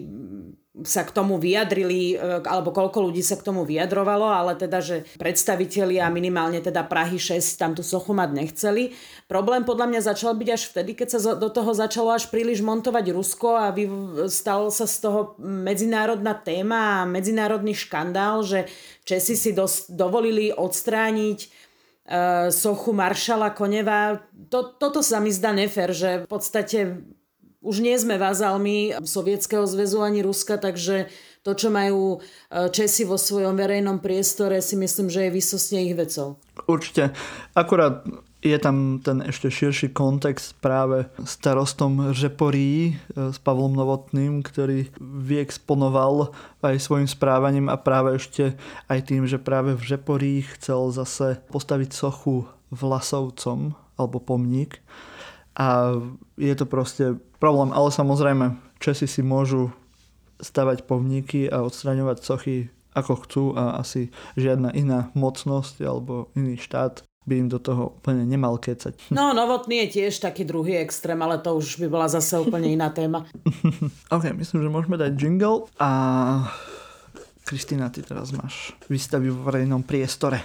[0.86, 5.02] sa k tomu vyjadrili, e, alebo koľko ľudí sa k tomu vyjadrovalo, ale teda, že
[5.18, 8.94] predstavitelia minimálne teda Prahy 6 tam tú sochu mať nechceli.
[9.26, 13.06] Problém podľa mňa začal byť až vtedy, keď sa do toho začalo až príliš montovať
[13.10, 13.74] Rusko a
[14.30, 18.70] stal sa z toho medzinárodná téma a medzinárodný škandál, že
[19.10, 24.22] Česi si dos- dovolili odstrániť uh, sochu maršala Koneva.
[24.54, 27.10] To, toto sa mi zdá nefer, že v podstate
[27.60, 31.12] už nie sme vazalmi Sovietskeho zväzu ani Ruska, takže
[31.44, 35.96] to, čo majú e, Česi vo svojom verejnom priestore, si myslím, že je vysosne ich
[35.96, 36.40] vecou.
[36.68, 37.16] Určite.
[37.56, 38.04] Akurát
[38.40, 46.32] je tam ten ešte širší kontext práve starostom Žeporí e, s Pavlom Novotným, ktorý vyexponoval
[46.64, 48.56] aj svojim správaním a práve ešte
[48.88, 54.80] aj tým, že práve v Žeporí chcel zase postaviť sochu Vlasovcom alebo pomník
[55.60, 56.00] a
[56.40, 59.76] je to proste problém, ale samozrejme Česi si môžu
[60.40, 62.58] stavať povníky a odstraňovať sochy
[62.96, 64.08] ako chcú a asi
[64.40, 69.14] žiadna iná mocnosť alebo iný štát by im do toho úplne nemal kecať.
[69.14, 72.90] No, novotný je tiež taký druhý extrém, ale to už by bola zase úplne iná
[72.90, 73.28] téma.
[74.16, 75.90] ok, myslím, že môžeme dať jingle a
[77.46, 80.42] Kristýna, ty teraz máš výstavy v verejnom priestore.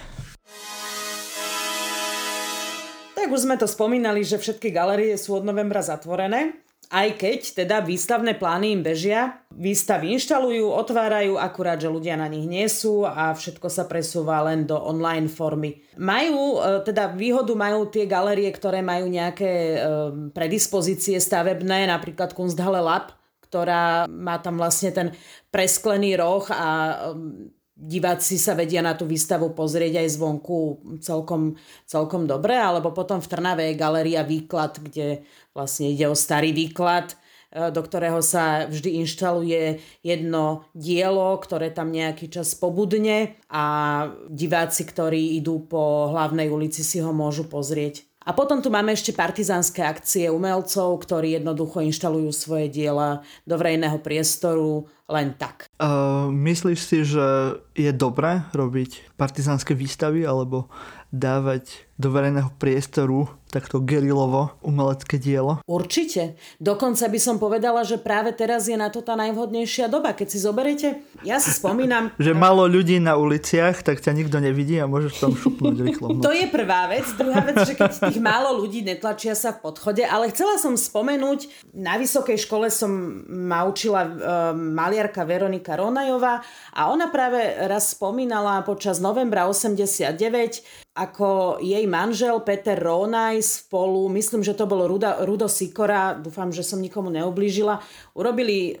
[3.25, 6.61] Tak už sme to spomínali, že všetky galerie sú od novembra zatvorené.
[6.93, 12.45] Aj keď teda výstavné plány im bežia, výstavy inštalujú, otvárajú, akurát, že ľudia na nich
[12.45, 15.81] nie sú a všetko sa presúva len do online formy.
[15.97, 19.77] Majú, e, teda výhodu majú tie galerie, ktoré majú nejaké e,
[20.29, 23.09] predispozície stavebné, napríklad Kunsthalle Lab,
[23.41, 25.17] ktorá má tam vlastne ten
[25.49, 26.69] presklený roh a
[27.75, 30.59] diváci sa vedia na tú výstavu pozrieť aj zvonku
[31.03, 36.55] celkom, celkom dobre, alebo potom v Trnave je galeria Výklad, kde vlastne ide o starý
[36.55, 37.13] výklad,
[37.51, 43.63] e, do ktorého sa vždy inštaluje jedno dielo, ktoré tam nejaký čas pobudne a
[44.31, 48.04] diváci, ktorí idú po hlavnej ulici si ho môžu pozrieť.
[48.25, 54.01] A potom tu máme ešte partizánske akcie umelcov, ktorí jednoducho inštalujú svoje diela do verejného
[54.01, 55.69] priestoru len tak.
[55.77, 60.73] Uh, myslíš si, že je dobré robiť partizánske výstavy alebo
[61.13, 65.63] dávať do verejného priestoru takto gerilovo umelecké dielo?
[65.63, 66.35] Určite.
[66.59, 70.11] Dokonca by som povedala, že práve teraz je na to tá najvhodnejšia doba.
[70.11, 70.87] Keď si zoberiete,
[71.23, 72.11] ja si spomínam...
[72.19, 76.19] že malo ľudí na uliciach, tak ťa nikto nevidí a môžeš tam šupnúť rýchlo.
[76.19, 77.07] To je prvá vec.
[77.15, 81.71] Druhá vec, že keď tých málo ľudí netlačia sa v podchode, ale chcela som spomenúť,
[81.71, 84.11] na vysokej škole som ma učila uh,
[84.51, 86.43] maliarka Veronika Ronajová
[86.75, 87.39] a ona práve
[87.71, 94.85] raz spomínala počas novembra 89, ako jej manžel Peter Ronaj spolu, myslím, že to bolo
[94.85, 97.81] Ruda, Rudo Sikora, dúfam, že som nikomu neublížila,
[98.13, 98.77] urobili,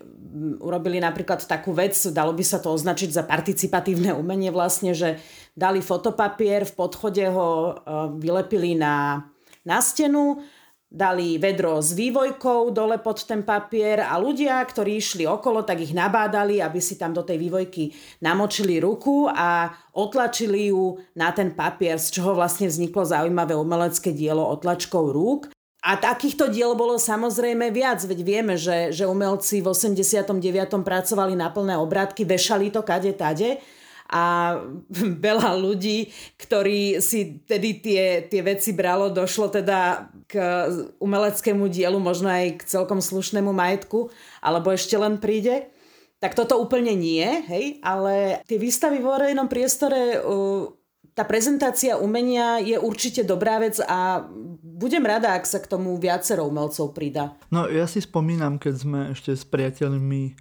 [0.61, 5.17] urobili napríklad takú vec, dalo by sa to označiť za participatívne umenie vlastne, že
[5.55, 7.73] dali fotopapier, v podchode ho e,
[8.19, 9.25] vylepili na,
[9.65, 10.43] na stenu,
[10.91, 15.91] dali vedro s vývojkou dole pod ten papier a ľudia, ktorí išli okolo, tak ich
[15.91, 17.91] nabádali, aby si tam do tej vývojky
[18.23, 24.45] namočili ruku a otlačili ju na ten papier, z čoho vlastne vzniklo zaujímavé umelecké dielo
[24.55, 25.51] otlačkou rúk.
[25.85, 30.41] A takýchto diel bolo samozrejme viac, veď vieme, že, že umelci v 89.
[30.81, 33.61] pracovali na plné obrátky, vešali to kade tade
[34.09, 34.57] a
[35.25, 36.09] veľa ľudí,
[36.41, 40.33] ktorí si tedy tie, tie veci bralo, došlo teda k
[40.97, 44.09] umeleckému dielu, možno aj k celkom slušnému majetku,
[44.41, 45.69] alebo ešte len príde.
[46.19, 50.17] Tak toto úplne nie, hej, ale tie výstavy vo verejnom priestore,
[51.15, 54.25] tá prezentácia umenia je určite dobrá vec a
[54.59, 57.31] budem rada, ak sa k tomu viacero umelcov pridá.
[57.53, 60.35] No ja si spomínam, keď sme ešte s priateľmi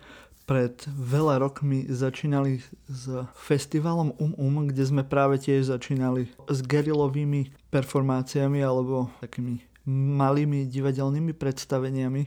[0.45, 7.73] pred veľa rokmi začínali s festivalom Um Um, kde sme práve tiež začínali s gerilovými
[7.73, 12.23] performáciami alebo takými malými divadelnými predstaveniami,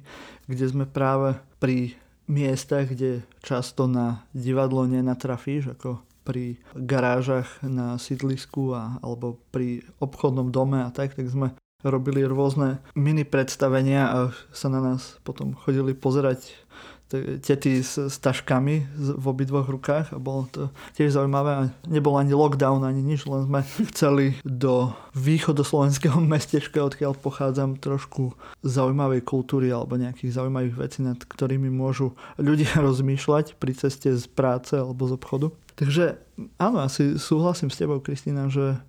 [0.45, 1.97] kde sme práve pri
[2.29, 10.51] miestach, kde často na divadlo nenatrafíš, ako pri garážach na sídlisku a, alebo pri obchodnom
[10.51, 11.55] dome a tak, tak sme
[11.87, 14.17] robili rôzne mini predstavenia a
[14.51, 16.66] sa na nás potom chodili pozerať
[17.09, 20.67] tety s, s taškami v obidvoch rukách a bolo to
[20.99, 27.15] tiež zaujímavé a nebol ani lockdown, ani nič, len sme chceli do východoslovenského mestečka, odkiaľ
[27.15, 28.35] pochádzam, trošku
[28.67, 34.75] zaujímavej kultúry alebo nejakých zaujímavých vecí, nad ktorými môžu ľudia rozmýšľať pri ceste z práce
[34.75, 35.47] alebo z obchodu.
[35.77, 36.17] Takže
[36.57, 38.81] áno, asi súhlasím s tebou, Kristýna, že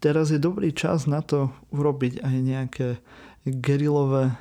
[0.00, 2.88] teraz je dobrý čas na to urobiť aj nejaké
[3.44, 4.32] gerilové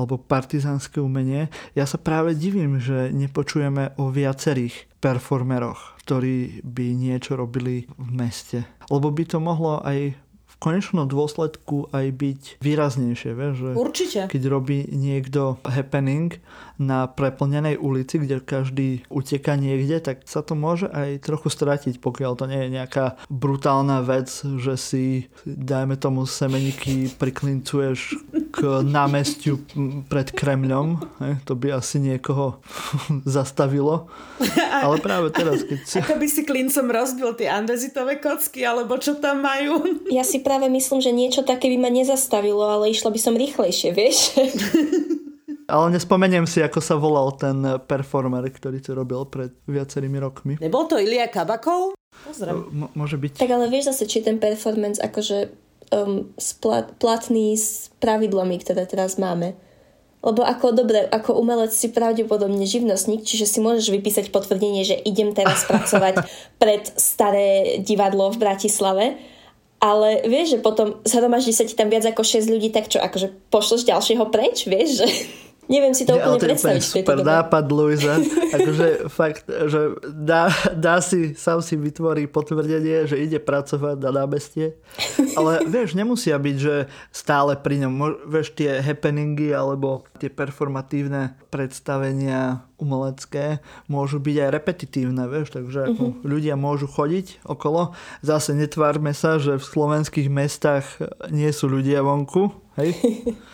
[0.00, 1.52] alebo partizánske umenie.
[1.76, 8.64] Ja sa práve divím, že nepočujeme o viacerých performeroch, ktorí by niečo robili v meste.
[8.88, 10.16] Lebo by to mohlo aj
[10.60, 13.30] konečnom dôsledku aj byť výraznejšie.
[13.32, 14.20] Vieš, že Určite.
[14.28, 16.36] Keď robí niekto happening
[16.80, 22.32] na preplnenej ulici, kde každý uteka niekde, tak sa to môže aj trochu stratiť, pokiaľ
[22.40, 25.04] to nie je nejaká brutálna vec, že si,
[25.44, 28.16] dajme tomu, semeniky priklincuješ
[28.48, 29.60] k námestiu
[30.08, 31.04] pred Kremľom.
[31.44, 32.64] To by asi niekoho
[33.36, 34.08] zastavilo.
[34.80, 35.96] Ale práve teraz, keď si...
[36.00, 40.00] Ako by si klincom rozbil tie andezitové kocky, alebo čo tam majú?
[40.08, 43.94] Ja si práve myslím, že niečo také by ma nezastavilo, ale išla by som rýchlejšie,
[43.94, 44.18] vieš?
[45.70, 50.58] Ale nespomeniem si, ako sa volal ten performer, ktorý to robil pred viacerými rokmi.
[50.58, 51.94] Nebol to Ilia Kabakov?
[52.26, 52.66] Pozriem.
[52.74, 53.38] M- môže byť.
[53.38, 55.54] Tak ale vieš zase, či ten performance akože
[55.94, 59.54] um, splat, platný s pravidlami, ktoré teraz máme.
[60.26, 65.30] Lebo ako dobre, ako umelec si pravdepodobne živnostník, čiže si môžeš vypísať potvrdenie, že idem
[65.38, 66.26] teraz pracovať
[66.62, 69.06] pred staré divadlo v Bratislave
[69.80, 73.32] Ale vieš, že potom zhromaždí sa ti tam viac ako 6 ľudí, tak čo, akože
[73.48, 75.06] pošleš ďalšieho preč, vieš, že
[75.70, 76.82] Neviem si to Nie, úplne to predstaviť.
[76.82, 78.18] Je super nápad, Luisa.
[78.58, 84.74] akože fakt, že dá, dá si, sám si vytvorí potvrdenie, že ide pracovať na námestie.
[85.38, 87.92] Ale vieš, nemusia byť, že stále pri ňom.
[88.26, 96.24] Vieš, tie happeningy alebo tie performatívne predstavenia umelecké môžu byť aj repetitívne, vieš, takže uh-huh.
[96.24, 97.92] ľudia môžu chodiť okolo.
[98.24, 100.88] Zase netvárme sa, že v slovenských mestách
[101.28, 102.90] nie sú ľudia vonku, hej.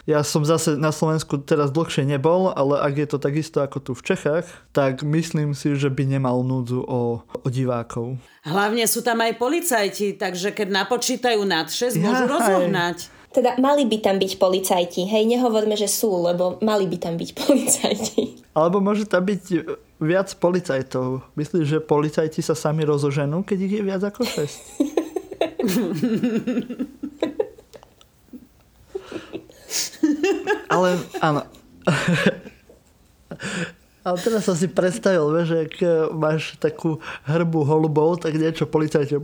[0.07, 3.93] Ja som zase na Slovensku teraz dlhšie nebol, ale ak je to takisto ako tu
[3.99, 8.15] v Čechách, tak myslím si, že by nemal núdzu o, o divákov.
[8.47, 13.11] Hlavne sú tam aj policajti, takže keď napočítajú nad 6, môžu ja, rozohnať.
[13.35, 15.07] Teda mali by tam byť policajti.
[15.07, 18.35] Hej, nehovorme, že sú, lebo mali by tam byť policajti.
[18.57, 19.43] Alebo môže tam byť
[20.01, 21.23] viac policajtov.
[21.37, 24.61] Myslíš, že policajti sa sami rozoženú, keď ich je viac ako 6?
[30.73, 31.43] Ale áno.
[34.07, 35.75] Ale teraz som si predstavil, vieš, že ak
[36.15, 39.19] máš takú hrbu holubov, tak niečo policajte.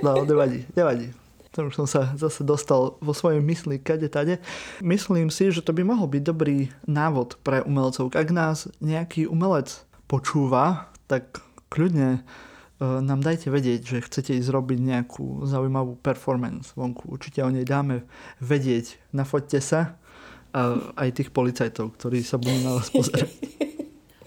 [0.00, 1.12] No, nevadí, nevadí.
[1.54, 4.42] To už som sa zase dostal vo svojej mysli kade tade.
[4.82, 8.10] Myslím si, že to by mohol byť dobrý návod pre umelcov.
[8.14, 11.40] Ak nás nejaký umelec počúva, tak
[11.70, 12.26] kľudne
[12.74, 17.06] E, nám dajte vedieť, že chcete ísť robiť nejakú zaujímavú performance vonku.
[17.06, 18.02] Určite o nej dáme
[18.42, 18.98] vedieť.
[19.14, 19.80] Nafoďte sa
[20.54, 23.26] a aj tých policajtov, ktorí sa budú na vás pozerať.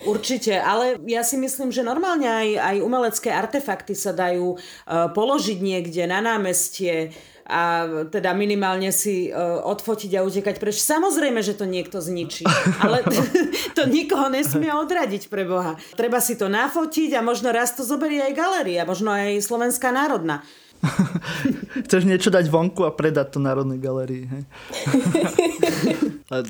[0.06, 5.58] Určite, ale ja si myslím, že normálne aj, aj umelecké artefakty sa dajú uh, položiť
[5.58, 7.16] niekde na námestie,
[7.48, 10.84] a teda minimálne si uh, odfotiť a utekať preč.
[10.84, 12.44] Samozrejme, že to niekto zničí,
[12.84, 13.08] ale
[13.78, 15.80] to nikoho nesmie odradiť pre Boha.
[15.96, 20.44] Treba si to nafotiť a možno raz to zoberie aj galéria, možno aj Slovenská národná.
[21.88, 24.30] Chceš niečo dať vonku a predať to Národnej galérii.
[24.30, 24.44] Hej?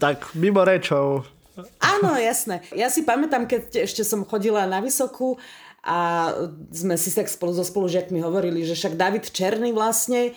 [0.01, 1.36] tak, mimo rečov.
[1.81, 2.61] Áno, jasné.
[2.77, 5.41] Ja si pamätám, keď ešte som chodila na Vysokú
[5.81, 6.29] a
[6.69, 10.35] sme si tak spolu so spolužiakmi hovorili, že však David Černý vlastne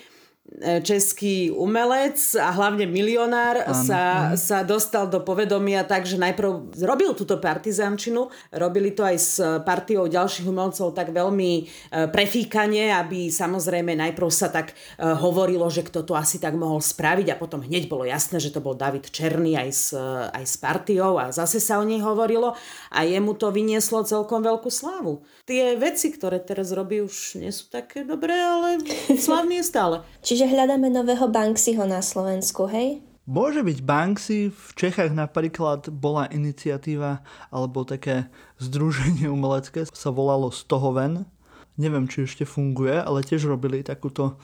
[0.60, 7.38] český umelec a hlavne milionár sa, sa dostal do povedomia tak, že najprv robil túto
[7.38, 11.62] partizančinu, robili to aj s partiou ďalších umelcov tak veľmi e,
[12.10, 17.32] prefíkanie, aby samozrejme najprv sa tak e, hovorilo, že kto to asi tak mohol spraviť
[17.32, 19.86] a potom hneď bolo jasné, že to bol David Černý aj s,
[20.34, 22.52] aj s partiou a zase sa o nej hovorilo
[22.92, 25.22] a jemu to vynieslo celkom veľkú slávu.
[25.48, 28.82] Tie veci, ktoré teraz robí, už nie sú také dobré, ale
[29.14, 29.96] slavný je stále.
[30.20, 33.04] Čiže Čiže hľadáme nového Banksyho na Slovensku, hej?
[33.28, 37.20] Môže byť Banksy, v Čechách napríklad bola iniciatíva
[37.52, 38.24] alebo také
[38.56, 41.28] združenie umelecké, sa volalo Stohoven.
[41.76, 44.40] Neviem, či ešte funguje, ale tiež robili takúto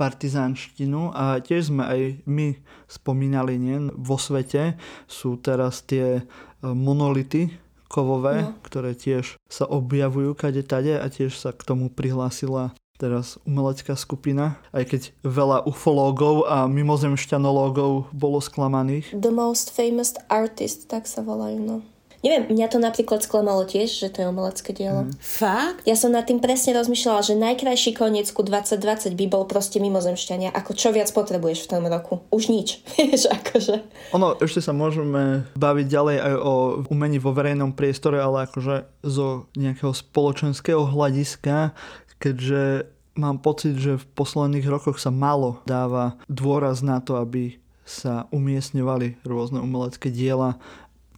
[0.00, 2.56] partizánštinu a tiež sme aj my
[2.88, 3.92] spomínali, nie?
[4.00, 6.32] vo svete sú teraz tie e,
[6.64, 7.52] monolity
[7.92, 8.56] kovové, no.
[8.64, 14.54] ktoré tiež sa objavujú kade tade a tiež sa k tomu prihlásila teraz umelecká skupina,
[14.70, 19.10] aj keď veľa ufológov a mimozemšťanológov bolo sklamaných.
[19.10, 21.76] The most famous artist, tak sa volajú, no.
[22.24, 25.04] Neviem, mňa to napríklad sklamalo tiež, že to je umelecké dielo.
[25.04, 25.12] Mm.
[25.20, 25.84] Fakt?
[25.84, 30.56] Ja som nad tým presne rozmýšľala, že najkrajší koniec ku 2020 by bol proste mimozemšťania.
[30.56, 32.24] Ako čo viac potrebuješ v tom roku?
[32.32, 32.80] Už nič.
[32.96, 33.84] Vieš, akože.
[34.16, 36.52] Ono, ešte sa môžeme baviť ďalej aj o
[36.88, 41.76] umení vo verejnom priestore, ale akože zo nejakého spoločenského hľadiska
[42.18, 48.26] keďže mám pocit, že v posledných rokoch sa málo dáva dôraz na to, aby sa
[48.32, 50.56] umiestňovali rôzne umelecké diela,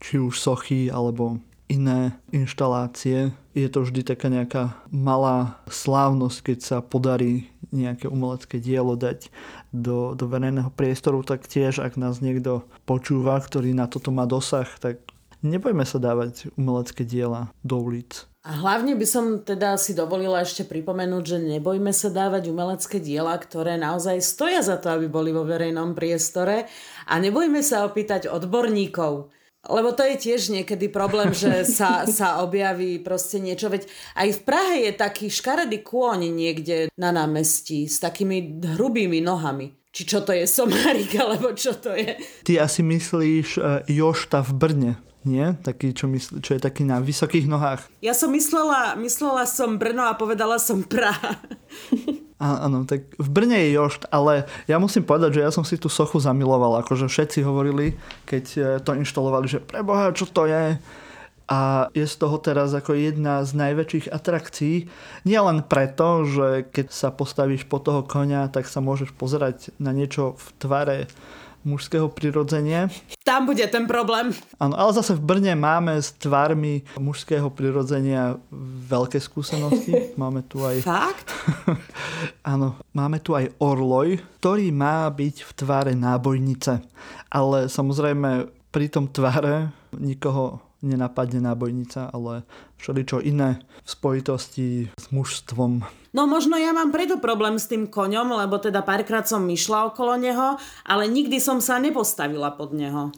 [0.02, 3.34] či už sochy alebo iné inštalácie.
[3.56, 9.30] Je to vždy taká nejaká malá slávnosť, keď sa podarí nejaké umelecké dielo dať
[9.74, 14.68] do, do verejného priestoru, tak tiež ak nás niekto počúva, ktorý na toto má dosah,
[14.78, 15.02] tak
[15.42, 18.30] nebojme sa dávať umelecké diela do ulic.
[18.46, 23.34] A hlavne by som teda si dovolila ešte pripomenúť, že nebojme sa dávať umelecké diela,
[23.34, 26.70] ktoré naozaj stoja za to, aby boli vo verejnom priestore
[27.10, 29.34] a nebojme sa opýtať odborníkov.
[29.66, 33.66] Lebo to je tiež niekedy problém, že sa, sa objaví proste niečo.
[33.66, 39.74] Veď aj v Prahe je taký škaredý kôň niekde na námestí s takými hrubými nohami.
[39.90, 42.14] Či čo to je, somárik, alebo čo to je.
[42.46, 44.92] Ty asi myslíš uh, Jošta v Brne
[45.26, 45.52] nie?
[45.60, 47.84] Taký, čo, mysl, čo je taký na vysokých nohách.
[48.00, 51.36] Ja som myslela, myslela som Brno a povedala som Praha.
[52.36, 55.88] Áno, tak v Brne je Jošt, ale ja musím povedať, že ja som si tú
[55.88, 57.96] sochu zamiloval, akože všetci hovorili,
[58.28, 60.76] keď e, to inštalovali, že preboha, čo to je.
[61.46, 64.90] a je z toho teraz ako jedna z najväčších atrakcií.
[65.24, 69.94] Nie len preto, že keď sa postavíš po toho konia, tak sa môžeš pozerať na
[69.94, 70.98] niečo v tvare
[71.66, 72.86] mužského prirodzenia.
[73.26, 74.30] Tam bude ten problém.
[74.62, 78.38] Áno, ale zase v Brne máme s tvármi mužského prirodzenia
[78.86, 79.92] veľké skúsenosti.
[80.22, 80.86] Máme tu aj...
[80.86, 81.26] Fakt?
[82.54, 86.78] Áno, máme tu aj Orloj, ktorý má byť v tvare nábojnice.
[87.34, 92.46] Ale samozrejme pri tom tvare nikoho nenapadne nábojnica, ale
[92.78, 95.82] všeličo iné v spojitosti s mužstvom.
[96.16, 100.16] No možno ja mám preto problém s tým koňom, lebo teda párkrát som myšla okolo
[100.16, 103.12] neho, ale nikdy som sa nepostavila pod neho.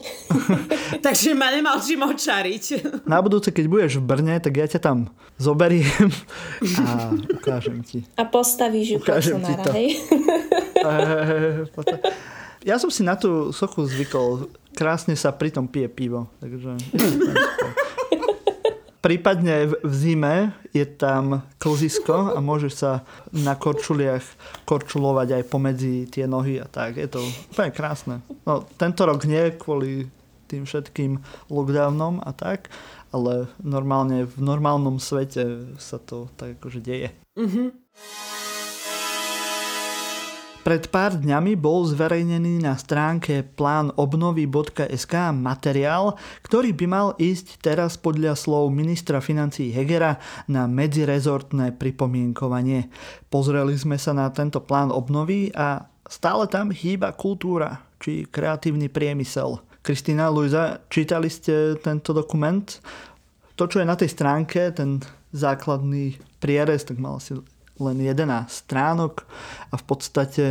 [1.06, 2.64] Takže ma nemal čím očariť.
[3.06, 5.06] Na budúce, keď budeš v Brne, tak ja ťa tam
[5.38, 6.10] zoberiem
[6.82, 8.02] a ukážem ti.
[8.18, 9.70] A postavíš ju Ukážem ti to.
[9.78, 9.88] hej?
[12.66, 14.50] Ja som si na tú sochu zvykol.
[14.74, 16.26] Krásne sa pritom pije pivo.
[16.42, 16.74] Takže...
[18.98, 22.92] Prípadne v zime je tam klzisko a môžeš sa
[23.30, 24.26] na korčuliach
[24.66, 26.98] korčulovať aj pomedzi tie nohy a tak.
[26.98, 27.22] Je to
[27.54, 28.14] úplne krásne.
[28.42, 30.10] No, tento rok nie kvôli
[30.50, 32.72] tým všetkým lockdownom a tak,
[33.14, 37.14] ale normálne v normálnom svete sa to tak akože deje.
[37.38, 37.70] Mhm.
[40.58, 48.34] Pred pár dňami bol zverejnený na stránke plánobnovy.sk materiál, ktorý by mal ísť teraz podľa
[48.36, 52.90] slov ministra financí Hegera na medzirezortné pripomienkovanie.
[53.32, 59.62] Pozreli sme sa na tento plán obnovy a stále tam chýba kultúra či kreatívny priemysel.
[59.80, 62.66] Kristýna, Luisa, čítali ste tento dokument?
[63.56, 65.00] To, čo je na tej stránke, ten
[65.32, 67.38] základný prierez, tak mal asi
[67.78, 69.24] len 11 stránok
[69.70, 70.44] a v podstate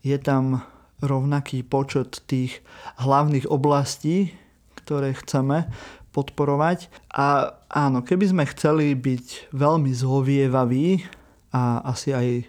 [0.00, 0.64] je tam
[1.00, 2.60] rovnaký počet tých
[3.00, 4.36] hlavných oblastí,
[4.76, 5.68] ktoré chceme
[6.12, 6.90] podporovať.
[7.14, 11.04] A áno, keby sme chceli byť veľmi zhovievaví,
[11.50, 12.46] a asi aj,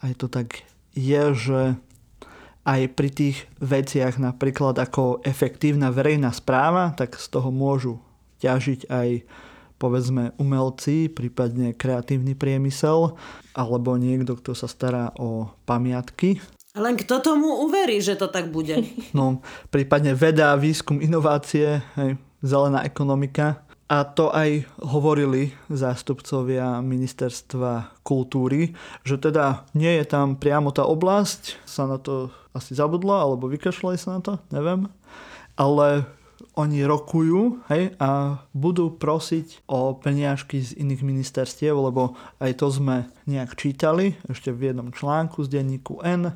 [0.00, 0.64] aj to tak
[0.96, 1.60] je, že
[2.68, 8.00] aj pri tých veciach napríklad ako efektívna verejná správa, tak z toho môžu
[8.44, 9.08] ťažiť aj
[9.78, 13.14] povedzme umelci, prípadne kreatívny priemysel,
[13.54, 16.42] alebo niekto, kto sa stará o pamiatky.
[16.78, 18.82] Len kto tomu uverí, že to tak bude?
[19.16, 19.40] No,
[19.72, 23.64] prípadne veda, výskum, inovácie, hej, zelená ekonomika.
[23.88, 31.64] A to aj hovorili zástupcovia ministerstva kultúry, že teda nie je tam priamo tá oblasť,
[31.64, 34.92] sa na to asi zabudlo, alebo vykašľali sa na to, neviem.
[35.56, 36.04] Ale
[36.58, 43.06] oni rokujú hej, a budú prosiť o peniažky z iných ministerstiev, lebo aj to sme
[43.30, 46.34] nejak čítali ešte v jednom článku z denníku N,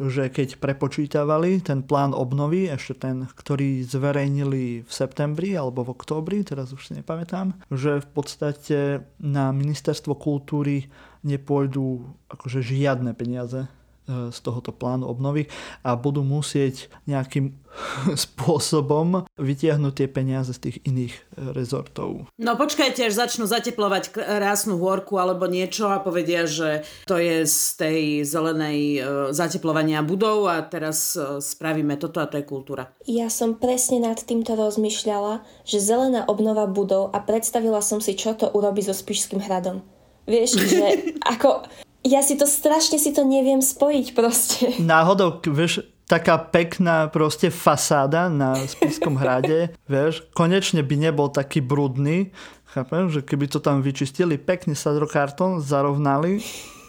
[0.00, 6.40] že keď prepočítavali ten plán obnovy, ešte ten, ktorý zverejnili v septembri alebo v októbri,
[6.40, 10.88] teraz už si nepamätám, že v podstate na ministerstvo kultúry
[11.20, 13.68] nepôjdu akože žiadne peniaze
[14.10, 15.46] z tohoto plánu obnovy
[15.86, 17.59] a budú musieť nejakým
[18.24, 21.20] spôsobom vytiahnuť tie peniaze z tých iných e,
[21.54, 22.28] rezortov.
[22.36, 27.60] No počkajte, až začnú zateplovať krásnu hôrku alebo niečo a povedia, že to je z
[27.78, 29.00] tej zelenej e,
[29.32, 32.92] zateplovania budov a teraz e, spravíme toto a to je kultúra.
[33.06, 38.34] Ja som presne nad týmto rozmýšľala, že zelená obnova budov a predstavila som si, čo
[38.36, 39.82] to urobí so Spišským hradom.
[40.28, 40.86] Vieš, že
[41.24, 41.64] ako
[42.00, 44.64] ja si to strašne si to neviem spojiť proste.
[44.80, 52.34] Náhodou, vieš, taká pekná proste fasáda na Spiskom hrade, vieš, konečne by nebol taký brudný,
[52.74, 56.42] chápem, že keby to tam vyčistili, pekne sadrokartón zarovnali,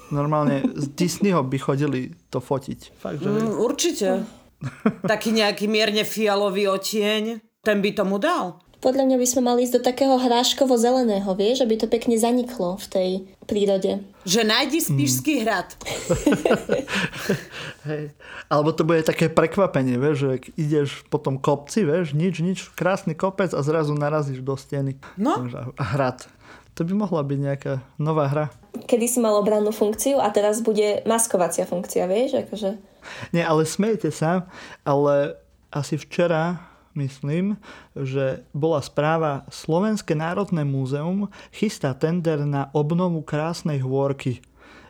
[0.10, 2.98] normálne z Disneyho by chodili to fotiť.
[2.98, 3.30] Fakt, že...
[3.30, 4.10] Mm, určite.
[5.14, 7.24] Taký nejaký mierne fialový otieň,
[7.62, 8.58] ten by tomu dal.
[8.82, 12.88] Podľa mňa by sme mali ísť do takého hráškovo-zeleného, vieš, aby to pekne zaniklo v
[12.90, 13.10] tej
[13.46, 14.02] prírode.
[14.26, 15.42] Že nájdi Spišský hmm.
[15.46, 15.70] hrad.
[17.90, 18.04] Hej.
[18.50, 23.14] Alebo to bude také prekvapenie, vieš, že ideš po tom kopci, vieš, nič, nič, krásny
[23.14, 24.98] kopec a zrazu narazíš do steny.
[25.14, 25.46] No.
[25.78, 26.26] A hrad.
[26.74, 28.46] To by mohla byť nejaká nová hra.
[28.90, 32.82] Kedy si mal obrannú funkciu a teraz bude maskovacia funkcia, vieš, akože...
[33.30, 34.50] Nie, ale smejte sa,
[34.82, 35.38] ale
[35.70, 37.58] asi včera myslím,
[37.96, 44.44] že bola správa Slovenské národné múzeum chystá tender na obnovu krásnej hôrky.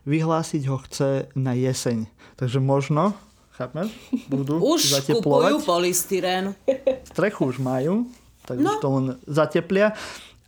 [0.05, 2.09] Vyhlásiť ho chce na jeseň.
[2.35, 3.13] Takže možno,
[3.53, 3.93] chápeš,
[4.25, 5.61] budú už zateplovať.
[5.61, 6.57] Už polystyrén.
[7.05, 8.09] Strechu už majú,
[8.49, 8.65] tak no.
[8.65, 9.93] už to len zateplia.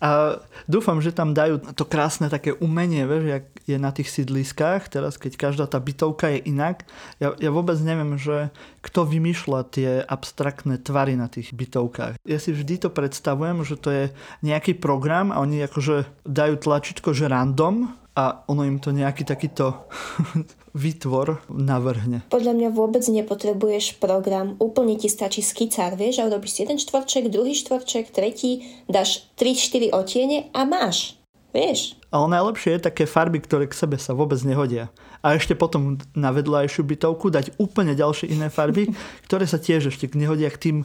[0.04, 4.92] A dúfam, že tam dajú to krásne také umenie, vieš, jak je na tých sídliskách,
[4.92, 6.84] teraz keď každá tá bytovka je inak.
[7.24, 8.52] Ja, ja vôbec neviem, že
[8.84, 12.20] kto vymýšľa tie abstraktné tvary na tých bytovkách.
[12.28, 14.06] Ja si vždy to predstavujem, že to je
[14.44, 19.90] nejaký program a oni akože dajú tlačítko, že random a ono im to nejaký takýto
[20.84, 22.26] výtvor navrhne.
[22.30, 27.30] Podľa mňa vôbec nepotrebuješ program, úplne ti stačí skicár, vieš, a urobíš si jeden štvorček,
[27.34, 31.18] druhý štvorček, tretí, dáš 3-4 otiene a máš.
[31.54, 32.02] Vieš?
[32.10, 34.90] Ale najlepšie je také farby, ktoré k sebe sa vôbec nehodia.
[35.22, 38.90] A ešte potom na vedľajšiu bytovku dať úplne ďalšie iné farby,
[39.30, 40.78] ktoré sa tiež ešte nehodia k tým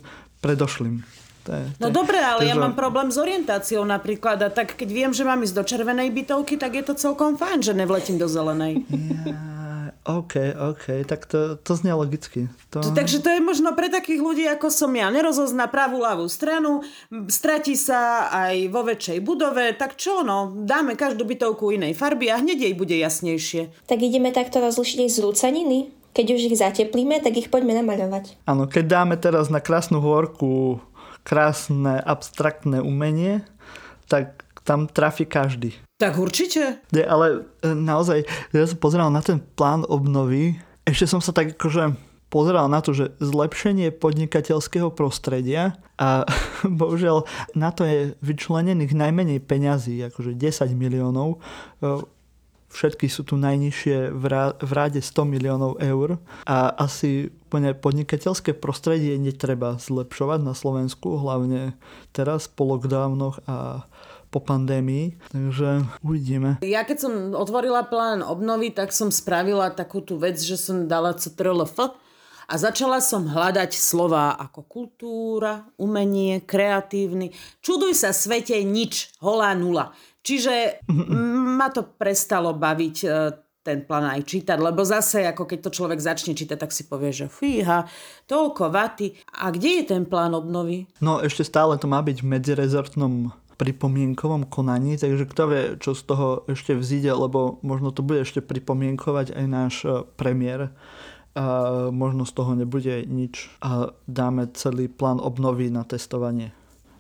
[0.45, 1.05] predošlým.
[1.49, 2.61] To je, to no dobre, ale to ja že...
[2.61, 6.61] mám problém s orientáciou napríklad a tak keď viem, že mám ísť do červenej bytovky,
[6.61, 8.85] tak je to celkom fajn, že nevletím do zelenej.
[9.29, 12.49] Ja, OK, OK, tak to, to znie logicky.
[12.73, 12.81] To...
[12.81, 15.13] Takže to je možno pre takých ľudí, ako som ja.
[15.13, 16.81] Nerozozná pravú, ľavú stranu,
[17.29, 22.41] stratí sa aj vo väčšej budove, tak čo no, dáme každú bytovku inej farby a
[22.41, 23.85] hneď jej bude jasnejšie.
[23.85, 25.79] Tak ideme takto rozlišiť aj z rúcaniny?
[26.17, 28.43] Keď už ich zateplíme, tak ich poďme namaľovať.
[28.49, 30.81] Áno, keď dáme teraz na krásnu horku
[31.29, 33.45] krásne abstraktné umenie,
[34.09, 35.76] tak tam trafi každý.
[36.01, 36.81] Tak určite.
[36.89, 38.24] Nie, ale e, naozaj,
[38.57, 40.57] ja som pozeral na ten plán obnovy,
[40.89, 41.93] ešte som sa tak akože
[42.33, 46.24] pozeral na to, že zlepšenie podnikateľského prostredia a
[46.81, 51.41] bohužiaľ na to je vyčlenených najmenej peňazí, akože 10 miliónov.
[52.69, 59.81] Všetky sú tu najnižšie v ráde 100 miliónov eur a asi úplne podnikateľské prostredie netreba
[59.81, 61.73] zlepšovať na Slovensku, hlavne
[62.12, 63.89] teraz po lockdownoch a
[64.29, 66.61] po pandémii, takže uvidíme.
[66.61, 71.16] Ja keď som otvorila plán obnovy, tak som spravila takú tú vec, že som dala
[71.16, 71.97] CTRLF
[72.49, 77.33] a začala som hľadať slova ako kultúra, umenie, kreatívny.
[77.64, 79.97] Čuduj sa svete, nič, holá nula.
[80.29, 80.85] Čiže
[81.57, 83.09] ma to prestalo baviť e,
[83.64, 87.16] ten plán aj čítať, lebo zase, ako keď to človek začne čítať, tak si povie,
[87.16, 87.89] že fíha,
[88.29, 89.16] toľko vaty.
[89.41, 90.85] A kde je ten plán obnovy?
[91.01, 93.14] No ešte stále to má byť v medzirezortnom
[93.57, 98.45] pripomienkovom konaní, takže kto vie, čo z toho ešte vzíde, lebo možno to bude ešte
[98.45, 100.76] pripomienkovať aj náš e, premiér
[101.39, 106.51] a možno z toho nebude nič a dáme celý plán obnovy na testovanie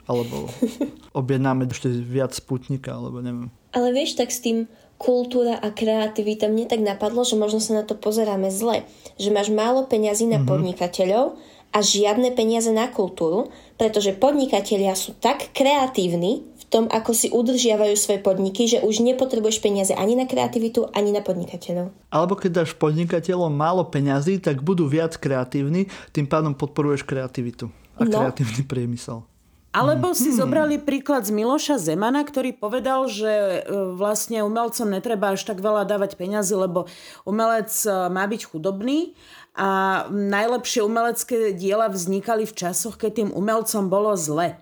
[0.08, 0.48] alebo
[1.20, 3.52] objednáme ešte viac sputnika, alebo neviem.
[3.76, 4.64] Ale vieš, tak s tým
[4.98, 8.82] kultúra a kreativita, mne tak napadlo, že možno sa na to pozeráme zle.
[9.20, 10.50] Že máš málo peňazí na mm-hmm.
[10.50, 11.38] podnikateľov
[11.70, 17.94] a žiadne peniaze na kultúru, pretože podnikatelia sú tak kreatívni v tom, ako si udržiavajú
[17.94, 21.94] svoje podniky, že už nepotrebuješ peniaze ani na kreativitu, ani na podnikateľov.
[22.10, 28.02] Alebo keď dáš podnikateľom málo peňazí, tak budú viac kreatívni, tým pádom podporuješ kreativitu a
[28.04, 28.18] no.
[28.24, 29.22] kreatívny priemysel.
[29.68, 30.38] Alebo si hmm.
[30.40, 33.60] zobrali príklad z Miloša Zemana, ktorý povedal, že e,
[33.92, 36.88] vlastne umelcom netreba až tak veľa dávať peniazy, lebo
[37.28, 39.12] umelec e, má byť chudobný
[39.52, 44.56] a najlepšie umelecké diela vznikali v časoch, keď tým umelcom bolo zle.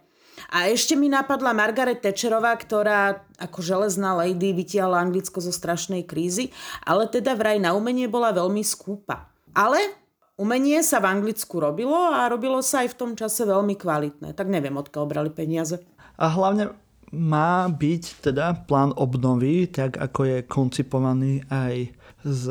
[0.50, 6.54] A ešte mi napadla Margaret Thatcherová, ktorá ako železná lady vytiahla Anglicko zo strašnej krízy,
[6.82, 9.30] ale teda vraj na umenie bola veľmi skúpa.
[9.57, 10.05] Ale
[10.37, 14.37] Umenie sa v Anglicku robilo a robilo sa aj v tom čase veľmi kvalitné.
[14.37, 15.80] Tak neviem, odkiaľ brali peniaze.
[16.20, 16.76] A hlavne
[17.09, 21.89] má byť teda plán obnovy, tak ako je koncipovaný aj
[22.28, 22.43] z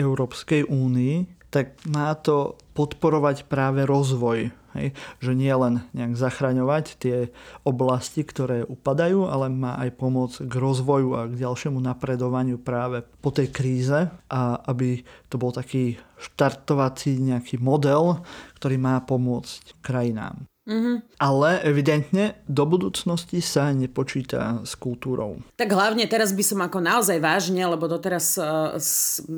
[0.00, 4.88] Európskej únii, tak má to podporovať práve rozvoj Hej?
[5.24, 7.16] Že nie len nejak zachraňovať tie
[7.64, 13.32] oblasti, ktoré upadajú, ale má aj pomôcť k rozvoju a k ďalšiemu napredovaniu práve po
[13.32, 15.00] tej kríze a aby
[15.32, 18.20] to bol taký štartovací nejaký model,
[18.60, 20.44] ktorý má pomôcť krajinám.
[20.66, 21.22] Mm-hmm.
[21.22, 25.38] Ale evidentne do budúcnosti sa nepočíta s kultúrou.
[25.54, 28.74] Tak hlavne teraz by som ako naozaj vážne, lebo doteraz uh,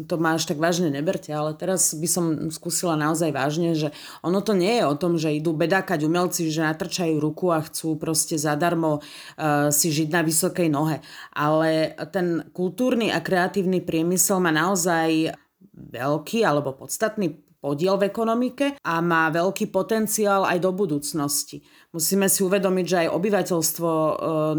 [0.09, 3.93] to máš tak vážne neberte, ale teraz by som skúsila naozaj vážne, že
[4.25, 8.01] ono to nie je o tom, že idú bedákať umelci, že natrčajú ruku a chcú
[8.01, 11.05] proste zadarmo uh, si žiť na vysokej nohe.
[11.37, 15.37] Ale ten kultúrny a kreatívny priemysel má naozaj
[15.77, 21.67] veľký alebo podstatný podiel v ekonomike a má veľký potenciál aj do budúcnosti.
[21.91, 24.13] Musíme si uvedomiť, že aj obyvateľstvo e,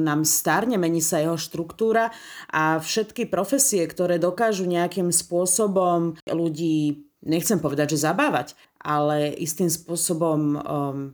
[0.03, 2.11] nám starne, mení sa jeho štruktúra
[2.51, 10.39] a všetky profesie, ktoré dokážu nejakým spôsobom ľudí, nechcem povedať, že zabávať, ale istým spôsobom
[10.55, 10.59] um,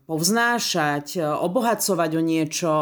[0.06, 2.74] povznášať, obohacovať o niečo,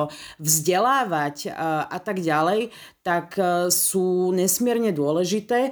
[0.44, 5.72] vzdelávať uh, a tak ďalej, tak uh, sú nesmierne dôležité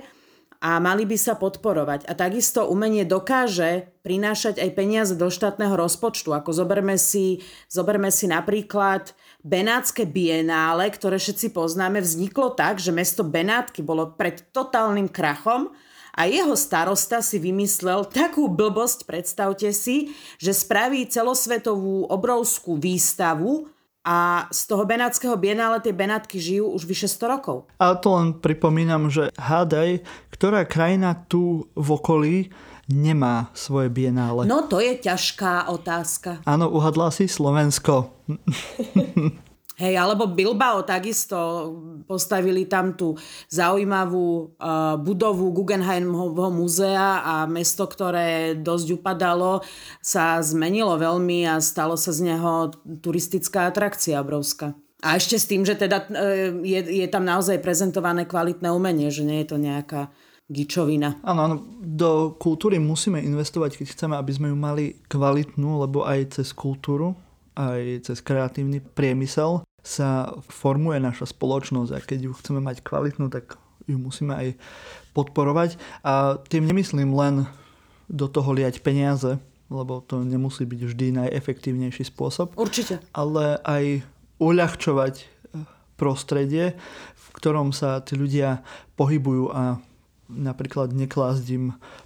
[0.62, 2.05] a mali by sa podporovať.
[2.05, 6.30] A takisto umenie dokáže prinášať aj peniaze do štátneho rozpočtu.
[6.38, 13.26] Ako zoberme si, zoberme si napríklad Benátske bienále, ktoré všetci poznáme, vzniklo tak, že mesto
[13.26, 15.74] Benátky bolo pred totálnym krachom
[16.14, 23.66] a jeho starosta si vymyslel takú blbosť, predstavte si, že spraví celosvetovú obrovskú výstavu
[24.02, 27.58] a z toho Benátskeho bienále tie Benátky žijú už vyše 100 rokov.
[27.78, 30.02] A to len pripomínam, že hádaj,
[30.34, 32.36] ktorá krajina tu v okolí
[32.89, 34.49] nemá svoje bienále.
[34.49, 36.41] No to je ťažká otázka.
[36.49, 38.10] Áno, uhadla si Slovensko.
[39.82, 41.38] Hej, alebo Bilbao takisto
[42.06, 43.18] postavili tam tú
[43.50, 49.66] zaujímavú uh, budovu Guggenheimovho múzea a mesto, ktoré dosť upadalo,
[49.98, 52.70] sa zmenilo veľmi a stalo sa z neho
[53.02, 54.78] turistická atrakcia obrovská.
[55.02, 59.26] A ešte s tým, že teda uh, je, je tam naozaj prezentované kvalitné umenie, že
[59.26, 60.14] nie je to nejaká
[60.46, 61.18] gičovina.
[61.26, 66.38] Áno, áno, do kultúry musíme investovať, keď chceme, aby sme ju mali kvalitnú, lebo aj
[66.38, 67.18] cez kultúru,
[67.56, 73.58] aj cez kreatívny priemysel sa formuje naša spoločnosť a keď ju chceme mať kvalitnú, tak
[73.90, 74.48] ju musíme aj
[75.18, 75.76] podporovať.
[76.06, 77.50] A tým nemyslím len
[78.06, 82.54] do toho liať peniaze, lebo to nemusí byť vždy najefektívnejší spôsob.
[82.60, 83.02] Určite.
[83.16, 84.06] Ale aj
[84.38, 85.26] uľahčovať eh,
[85.96, 86.78] prostredie,
[87.16, 88.62] v ktorom sa tí ľudia
[89.00, 89.80] pohybujú a
[90.32, 91.66] napríklad neklásť im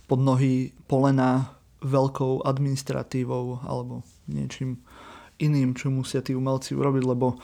[0.09, 1.53] pod nohy polena
[1.85, 4.81] veľkou administratívou alebo niečím
[5.39, 7.39] iným, čo musia tí umelci urobiť, lebo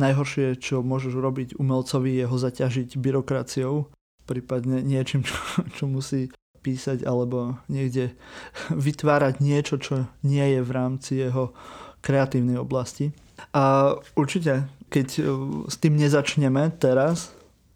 [0.00, 3.88] najhoršie, čo môžeš urobiť umelcovi, je ho zaťažiť byrokraciou,
[4.24, 5.36] prípadne niečím, čo,
[5.74, 8.12] čo musí písať alebo niekde
[8.86, 11.52] vytvárať niečo, čo nie je v rámci jeho
[12.00, 13.12] kreatívnej oblasti.
[13.56, 15.22] A určite, keď e,
[15.68, 17.32] s tým nezačneme teraz,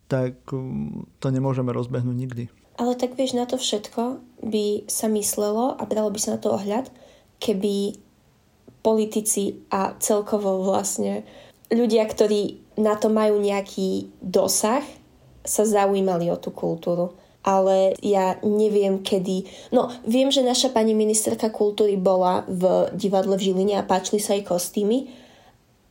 [0.09, 0.57] tak e,
[1.21, 2.45] to nemôžeme rozbehnúť nikdy.
[2.77, 6.53] Ale tak vieš, na to všetko by sa myslelo a bralo by sa na to
[6.53, 6.91] ohľad,
[7.39, 7.97] keby
[8.85, 11.24] politici a celkovo vlastne
[11.72, 14.85] ľudia, ktorí na to majú nejaký dosah,
[15.41, 17.16] sa zaujímali o tú kultúru.
[17.45, 19.68] Ale ja neviem kedy...
[19.72, 24.32] No, viem, že naša pani ministerka kultúry bola v divadle v Žiline a páčili sa
[24.32, 25.12] jej kostýmy,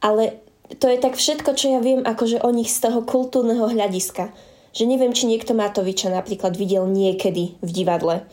[0.02, 0.42] ale
[0.82, 4.34] to je tak všetko, čo ja viem akože o nich z toho kultúrneho hľadiska.
[4.74, 8.26] Že neviem, či niekto Matoviča napríklad videl niekedy v divadle.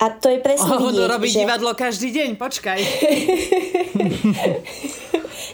[0.00, 1.44] A to je presne oh, vidieť, robí že...
[1.44, 2.78] divadlo každý deň, počkaj.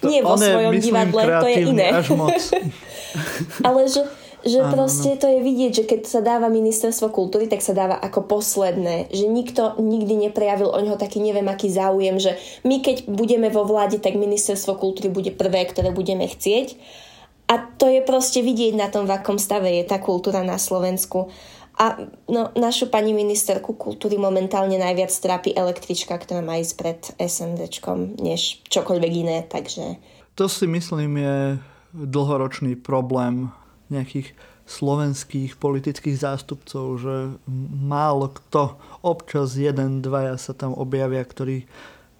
[0.06, 1.90] Nie vo svojom divadle, to je iné.
[1.90, 2.38] Až moc.
[3.66, 4.06] Ale že,
[4.46, 7.98] že ano, proste to je vidieť, že keď sa dáva ministerstvo kultúry, tak sa dáva
[7.98, 9.10] ako posledné.
[9.10, 13.66] Že nikto nikdy neprejavil o neho taký neviem aký záujem, že my keď budeme vo
[13.66, 16.78] vláde, tak ministerstvo kultúry bude prvé, ktoré budeme chcieť.
[17.46, 21.30] A to je proste vidieť na tom, v akom stave je tá kultúra na Slovensku.
[21.76, 22.00] A
[22.32, 28.64] no, našu pani ministerku kultúry momentálne najviac trápi električka, ktorá má ísť pred SMDčkom, než
[28.72, 30.00] čokoľvek iné, takže...
[30.40, 31.36] To si myslím je
[31.92, 33.52] dlhoročný problém
[33.92, 34.32] nejakých
[34.66, 37.16] slovenských politických zástupcov, že
[37.86, 41.68] málo kto, občas jeden, dvaja sa tam objavia, ktorí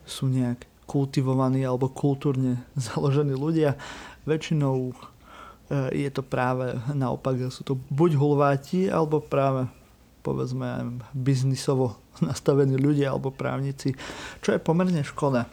[0.06, 3.74] sú nejak kultivovaní alebo kultúrne založení ľudia.
[4.28, 4.94] Väčšinou
[5.70, 9.66] je to práve naopak, sú to buď hulváti, alebo práve
[10.26, 13.94] povedzme biznisovo nastavení ľudia alebo právnici,
[14.42, 15.46] čo je pomerne škoda.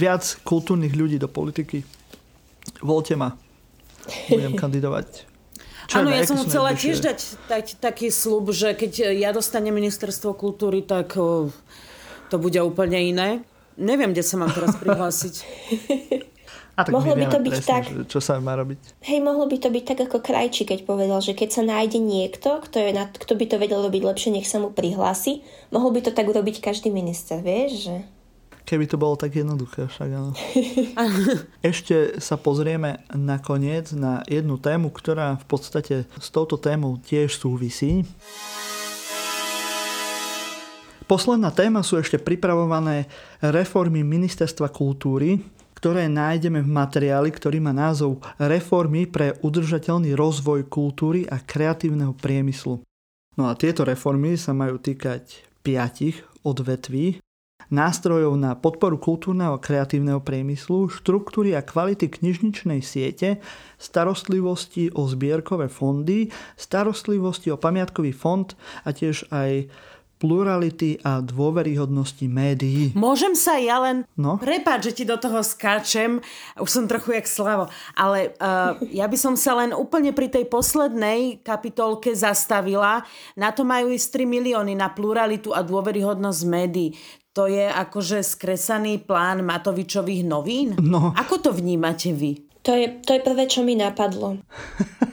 [0.00, 1.84] Viac kultúrnych ľudí do politiky.
[2.80, 3.36] Voľte ma.
[4.32, 5.36] Budem kandidovať.
[5.94, 10.82] Áno, ja som chcela tiež dať, dať taký slub, že keď ja dostanem ministerstvo kultúry,
[10.82, 11.14] tak
[12.26, 13.46] to bude úplne iné.
[13.78, 15.34] Neviem, kde sa mám teraz prihlásiť.
[16.76, 19.00] Tak mohlo by to byť presne, tak, čo sa má robiť.
[19.00, 22.60] Hej, mohlo by to byť tak ako Krajči, keď povedal, že keď sa nájde niekto,
[22.60, 25.40] kto, je na, kto by to vedel robiť lepšie, nech sa mu prihlási.
[25.72, 27.96] Mohol by to tak urobiť každý minister, vieš, že...
[28.68, 30.36] Keby to bolo tak jednoduché, však áno.
[31.64, 38.04] Ešte sa pozrieme nakoniec na jednu tému, ktorá v podstate s touto témou tiež súvisí.
[41.06, 43.06] Posledná téma sú ešte pripravované
[43.38, 45.38] reformy Ministerstva kultúry,
[45.86, 52.82] ktoré nájdeme v materiáli, ktorý má názov Reformy pre udržateľný rozvoj kultúry a kreatívneho priemyslu.
[53.38, 57.22] No a tieto reformy sa majú týkať piatich odvetví,
[57.70, 63.38] nástrojov na podporu kultúrneho a kreatívneho priemyslu, štruktúry a kvality knižničnej siete,
[63.78, 69.70] starostlivosti o zbierkové fondy, starostlivosti o pamiatkový fond a tiež aj
[70.16, 72.92] plurality a dôveryhodnosti médií.
[72.96, 74.08] Môžem sa ja len...
[74.16, 74.40] No?
[74.40, 76.24] Prepáč, že ti do toho skáčem.
[76.56, 77.68] Už som trochu jak slavo.
[77.92, 83.04] Ale uh, ja by som sa len úplne pri tej poslednej kapitolke zastavila.
[83.36, 86.96] Na to majú ísť 3 milióny na pluralitu a dôveryhodnosť médií.
[87.36, 90.72] To je akože skresaný plán Matovičových novín?
[90.80, 91.12] No.
[91.12, 92.45] Ako to vnímate vy?
[92.66, 94.42] To je, to je prvé, čo mi napadlo.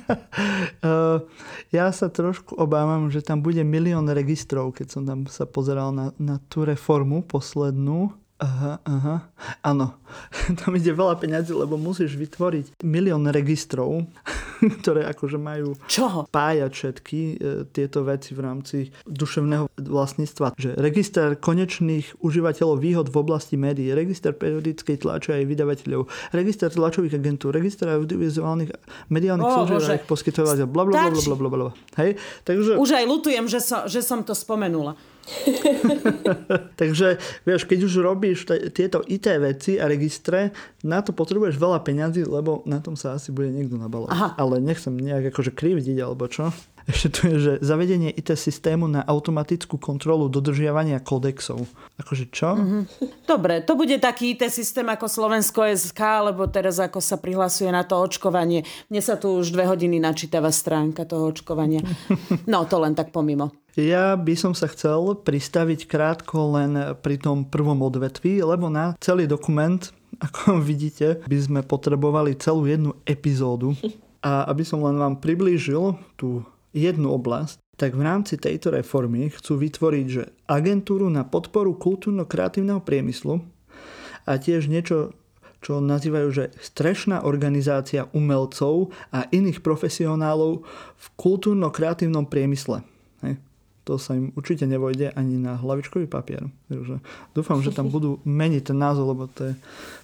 [0.09, 1.21] uh,
[1.77, 6.09] ja sa trošku obávam, že tam bude milión registrov, keď som tam sa pozeral na,
[6.17, 8.09] na tú reformu poslednú.
[8.43, 9.15] Aha, aha.
[9.63, 9.95] Áno,
[10.59, 14.03] tam ide veľa peňazí, lebo musíš vytvoriť milión registrov,
[14.83, 16.27] ktoré akože majú Čoho?
[16.27, 17.35] pájať všetky e,
[17.71, 18.77] tieto veci v rámci
[19.07, 20.59] duševného vlastníctva.
[20.59, 27.15] Že register konečných užívateľov výhod v oblasti médií, register periodickej tlače aj vydavateľov, register tlačových
[27.23, 28.75] agentúr, register audiovizuálnych
[29.07, 31.71] mediálnych Ó, služieb a ich poskytovateľov, bla bla bla bla bla bla.
[31.95, 32.75] Hej, takže...
[32.75, 34.99] Už aj lutujem, že som, že som to spomenula.
[36.81, 37.17] Takže,
[37.47, 40.51] vieš, keď už robíš t- tieto IT veci a registre,
[40.83, 44.11] na to potrebuješ veľa peňazí, lebo na tom sa asi bude niekto nabalovať.
[44.11, 44.29] Aha.
[44.35, 46.51] Ale nechcem nejak akože krivdiť, alebo čo.
[46.91, 51.63] Ešte tu je, že zavedenie IT systému na automatickú kontrolu dodržiavania kodexov.
[51.95, 52.59] Akože čo?
[52.59, 52.83] Mm-hmm.
[53.23, 57.87] Dobre, to bude taký IT systém ako Slovensko SK, lebo teraz ako sa prihlasuje na
[57.87, 58.67] to očkovanie.
[58.91, 61.79] Mne sa tu už dve hodiny načítava stránka toho očkovania.
[62.43, 63.62] No, to len tak pomimo.
[63.73, 69.25] Ja by som sa chcel pristaviť krátko len pri tom prvom odvetví, lebo na celý
[69.25, 69.81] dokument,
[70.21, 73.73] ako vidíte, by sme potrebovali celú jednu epizódu.
[74.23, 79.57] A aby som len vám priblížil tú jednu oblasť, tak v rámci tejto reformy chcú
[79.57, 83.41] vytvoriť že agentúru na podporu kultúrno-kreatívneho priemyslu
[84.29, 85.17] a tiež niečo,
[85.59, 90.63] čo nazývajú, že strešná organizácia umelcov a iných profesionálov
[90.95, 92.92] v kultúrno-kreatívnom priemysle.
[93.83, 96.47] To sa im určite nevojde ani na hlavičkový papier.
[96.71, 97.03] Takže
[97.35, 99.53] dúfam, že tam budú meniť ten názov, lebo to je,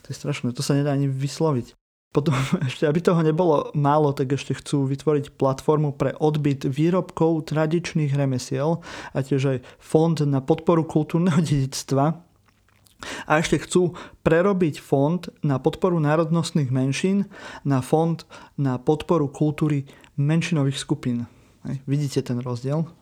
[0.04, 0.52] to je strašné.
[0.52, 1.80] To sa nedá ani vysloviť.
[2.10, 2.34] Potom
[2.70, 8.82] ešte, aby toho nebolo málo, tak ešte chcú vytvoriť platformu pre odbyt výrobkov tradičných remesiel
[9.14, 12.26] a tiež aj fond na podporu kultúrneho dedictva.
[13.32, 13.96] A ešte chcú
[14.28, 17.32] prerobiť fond na podporu národnostných menšín
[17.64, 18.20] na fond
[18.60, 19.88] na podporu kultúry
[20.20, 21.24] menšinových skupín.
[21.88, 22.99] Vidíte ten rozdiel?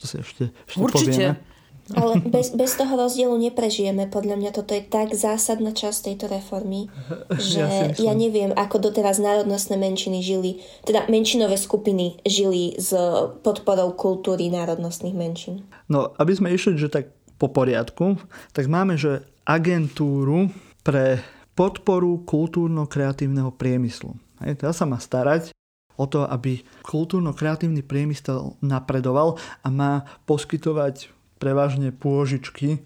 [0.00, 1.10] To si ešte, ešte Určite.
[1.10, 1.52] povieme.
[1.92, 4.08] Ale bez, bez toho rozdielu neprežijeme.
[4.08, 6.88] Podľa mňa toto je tak zásadná časť tejto reformy,
[7.52, 12.96] že Ja ja, neviem, ako doteraz národnostné menšiny žili, teda menšinové skupiny žili s
[13.44, 15.68] podporou kultúry národnostných menšín.
[15.92, 18.16] No, aby sme išli, že tak po poriadku,
[18.56, 20.48] tak máme, že agentúru
[20.80, 21.20] pre
[21.52, 24.16] podporu kultúrno-kreatívneho priemyslu.
[24.42, 25.53] Hej, teda sa má starať
[25.94, 32.82] o to, aby kultúrno-kreatívny priemysel napredoval a má poskytovať prevažne pôžičky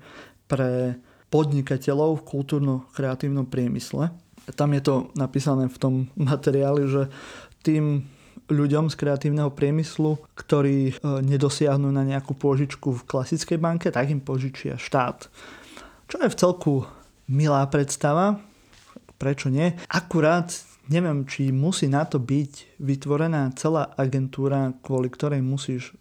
[0.48, 4.12] pre podnikateľov v kultúrno-kreatívnom priemysle.
[4.56, 7.02] Tam je to napísané v tom materiáli, že
[7.60, 8.08] tým
[8.48, 14.24] ľuďom z kreatívneho priemyslu, ktorí e, nedosiahnu na nejakú pôžičku v klasickej banke, tak im
[14.24, 15.28] požičia štát.
[16.08, 16.74] Čo je v celku
[17.28, 18.40] milá predstava,
[19.20, 19.76] prečo nie?
[19.92, 20.48] Akurát
[20.88, 25.94] neviem, či musí na to byť vytvorená celá agentúra, kvôli ktorej musíš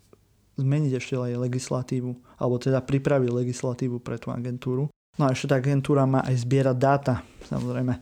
[0.58, 2.12] zmeniť ešte aj legislatívu,
[2.42, 4.90] alebo teda pripraviť legislatívu pre tú agentúru.
[5.18, 7.16] No a ešte tá agentúra má aj zbierať dáta,
[7.50, 7.94] samozrejme,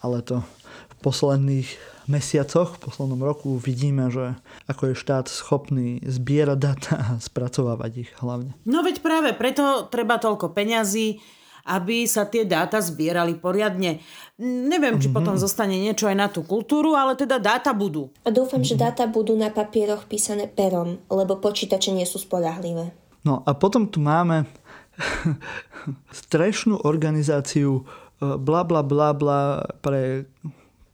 [0.00, 0.40] ale to
[0.92, 1.68] v posledných
[2.08, 4.36] mesiacoch, v poslednom roku vidíme, že
[4.68, 8.56] ako je štát schopný zbierať dáta a spracovávať ich hlavne.
[8.64, 11.20] No veď práve preto treba toľko peňazí,
[11.66, 14.02] aby sa tie dáta zbierali poriadne.
[14.42, 18.10] Neviem, či potom zostane niečo aj na tú kultúru, ale teda dáta budú.
[18.26, 22.90] A dúfam, že dáta budú na papieroch písané perom, lebo počítače nie sú spolahlivé.
[23.22, 24.50] No a potom tu máme
[26.26, 27.82] strešnú organizáciu e,
[28.38, 30.26] bla bla bla bla pre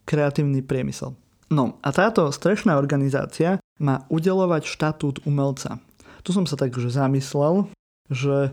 [0.04, 1.16] kreatívny priemysel.
[1.48, 5.80] No a táto strešná organizácia má udelovať štatút umelca.
[6.20, 7.72] Tu som sa tak že zamyslel,
[8.12, 8.52] že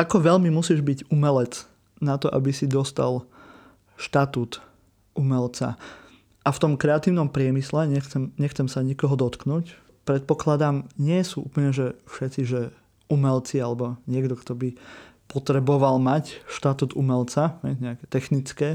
[0.00, 1.68] ako veľmi musíš byť umelec
[2.00, 3.28] na to, aby si dostal
[4.00, 4.64] štatút
[5.12, 5.76] umelca.
[6.40, 9.76] A v tom kreatívnom priemysle, nechcem, nechcem sa nikoho dotknúť,
[10.08, 12.60] predpokladám, nie sú úplne že všetci, že
[13.12, 14.68] umelci alebo niekto, kto by
[15.28, 18.68] potreboval mať štatút umelca, ne, nejaké technické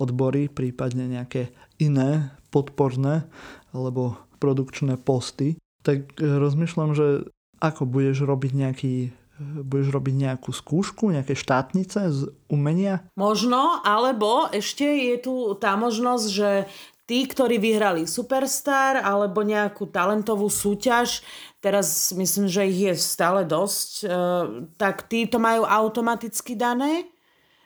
[0.00, 3.28] odbory, prípadne nejaké iné podporné
[3.76, 7.28] alebo produkčné posty, tak rozmýšľam, že
[7.62, 8.94] ako budeš robiť nejaký
[9.38, 13.06] budeš robiť nejakú skúšku, nejaké štátnice z umenia?
[13.14, 16.50] Možno, alebo ešte je tu tá možnosť, že
[17.06, 21.20] tí, ktorí vyhrali Superstar alebo nejakú talentovú súťaž,
[21.60, 24.06] teraz myslím, že ich je stále dosť, e,
[24.80, 27.11] tak tí to majú automaticky dané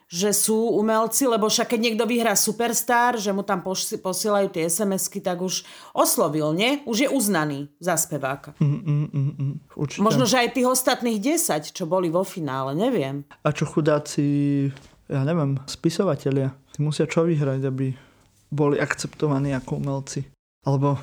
[0.07, 5.19] že sú umelci, lebo však keď niekto vyhrá Superstar, že mu tam posielajú tie SMS-ky,
[5.19, 6.79] tak už oslovil, nie?
[6.87, 8.55] Už je uznaný za speváka.
[8.63, 10.03] Mm, mm, mm, mm, určite.
[10.03, 13.27] Možno, že aj tých ostatných 10, čo boli vo finále, neviem.
[13.43, 14.67] A čo chudáci,
[15.11, 17.91] ja neviem, spisovatelia, musia čo vyhrať, aby
[18.47, 20.23] boli akceptovaní ako umelci.
[20.63, 20.95] Alebo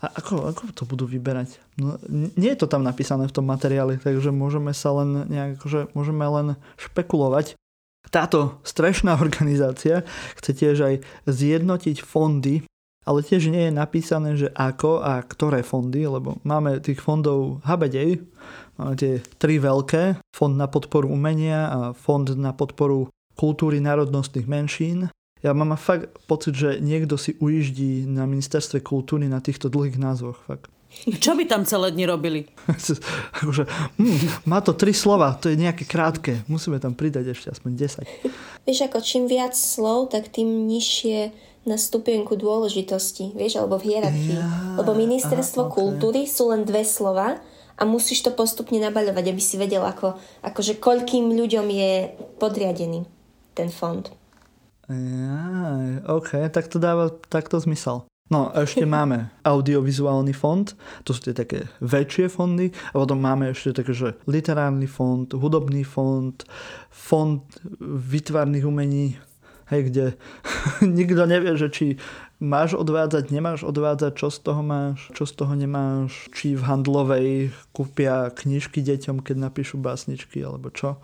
[0.00, 1.60] a ako, ako to budú vyberať?
[1.76, 5.92] No, nie je to tam napísané v tom materiáli, takže môžeme sa len nejak, že
[5.92, 7.59] môžeme len špekulovať.
[8.08, 10.08] Táto strešná organizácia
[10.40, 10.94] chce tiež aj
[11.28, 12.64] zjednotiť fondy,
[13.04, 18.24] ale tiež nie je napísané, že ako a ktoré fondy, lebo máme tých fondov habedej,
[18.80, 25.08] máme tie tri veľké, fond na podporu umenia a fond na podporu kultúry národnostných menšín.
[25.40, 30.36] Ja mám fakt pocit, že niekto si ujíždí na ministerstve kultúry na týchto dlhých názvoch.
[30.44, 30.68] Fakt.
[31.24, 32.40] Čo by tam celé dni robili?
[33.38, 33.64] akože,
[33.96, 36.42] hm, má to tri slova, to je nejaké krátke.
[36.50, 38.66] Musíme tam pridať ešte aspoň 10.
[38.66, 44.36] Vieš, ako čím viac slov, tak tým nižšie na stupienku dôležitosti, vieš, alebo v hierarchii.
[44.36, 45.76] Ja, Lebo ministerstvo aha, okay.
[45.76, 47.36] kultúry sú len dve slova
[47.76, 51.92] a musíš to postupne nabaľovať, aby si vedel, ako, akože koľkým ľuďom je
[52.40, 53.04] podriadený
[53.52, 54.08] ten fond.
[54.90, 55.38] Ja,
[56.10, 58.09] OK, tak to dáva takto zmysel.
[58.30, 60.62] No a ešte máme audiovizuálny fond,
[61.02, 65.82] to sú tie také väčšie fondy a potom máme ešte také, že literárny fond, hudobný
[65.82, 66.38] fond,
[66.94, 67.42] fond
[67.82, 69.18] vytvarných umení,
[69.74, 70.04] hej, kde
[71.02, 71.86] nikto nevie, že či
[72.38, 77.50] máš odvádzať, nemáš odvádzať, čo z toho máš, čo z toho nemáš, či v handlovej
[77.74, 81.02] kúpia knižky deťom, keď napíšu básničky, alebo čo.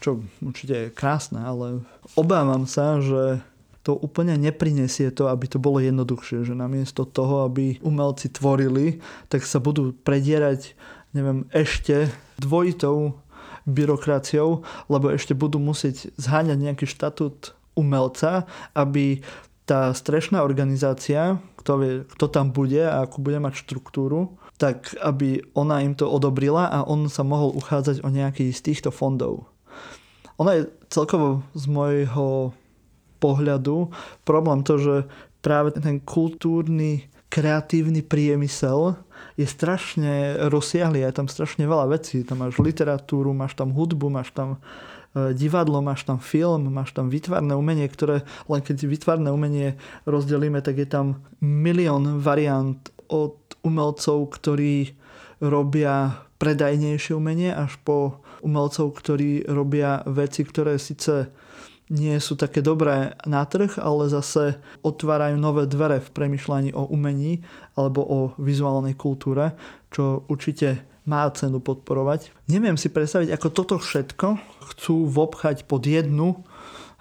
[0.00, 1.84] Čo určite je krásne, ale
[2.18, 3.44] obávam sa, že
[3.82, 9.42] to úplne neprinesie to, aby to bolo jednoduchšie, že namiesto toho, aby umelci tvorili, tak
[9.42, 10.78] sa budú predierať,
[11.10, 13.18] neviem, ešte dvojitou
[13.66, 19.22] byrokraciou, lebo ešte budú musieť zháňať nejaký štatút umelca, aby
[19.66, 25.42] tá strešná organizácia, kto, vie, kto tam bude a ako bude mať štruktúru, tak aby
[25.54, 29.46] ona im to odobrila a on sa mohol uchádzať o nejaký z týchto fondov.
[30.38, 32.50] Ona je celkovo z môjho
[33.22, 33.94] pohľadu
[34.26, 34.96] problém to, že
[35.38, 39.00] práve ten kultúrny kreatívny priemysel
[39.40, 42.20] je strašne rozsiahly, je tam strašne veľa vecí.
[42.26, 44.60] Tam máš literatúru, máš tam hudbu, máš tam
[45.16, 50.60] e, divadlo, máš tam film, máš tam vytvarné umenie, ktoré len keď vytvarné umenie rozdelíme,
[50.60, 54.92] tak je tam milión variant od umelcov, ktorí
[55.40, 61.30] robia predajnejšie umenie až po umelcov, ktorí robia veci, ktoré síce
[61.90, 67.42] nie sú také dobré na trh, ale zase otvárajú nové dvere v premyšľaní o umení
[67.74, 69.56] alebo o vizuálnej kultúre,
[69.90, 72.30] čo určite má cenu podporovať.
[72.46, 74.38] Neviem si predstaviť, ako toto všetko
[74.72, 76.46] chcú vobchať pod jednu,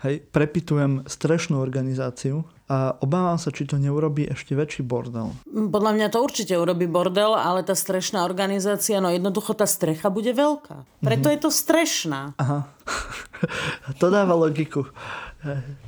[0.01, 5.35] hej, prepitujem strešnú organizáciu, a obávam sa, či to neurobí ešte väčší bordel.
[5.43, 10.31] Podľa mňa to určite urobí bordel, ale tá strešná organizácia, no jednoducho tá strecha bude
[10.31, 10.87] veľká.
[11.03, 11.35] Preto mm-hmm.
[11.35, 12.31] je to strešná.
[12.39, 12.71] Aha.
[14.01, 14.89] To dáva logiku.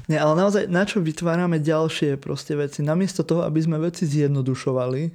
[0.05, 2.86] Nie, ale naozaj, na čo vytvárame ďalšie proste veci?
[2.86, 5.09] Namiesto toho, aby sme veci zjednodušovali,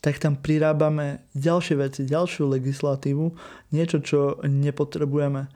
[0.00, 3.24] tak tam prirábame ďalšie veci, ďalšiu legislatívu,
[3.76, 5.52] niečo, čo nepotrebujeme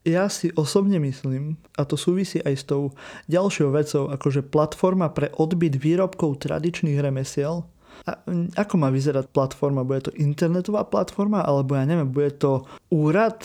[0.00, 2.96] ja si osobne myslím, a to súvisí aj s tou
[3.28, 7.68] ďalšou vecou, akože platforma pre odbyt výrobkov tradičných remesiel,
[8.08, 8.16] a
[8.56, 9.84] ako má vyzerať platforma?
[9.84, 11.44] Bude to internetová platforma?
[11.44, 13.44] Alebo ja neviem, bude to úrad?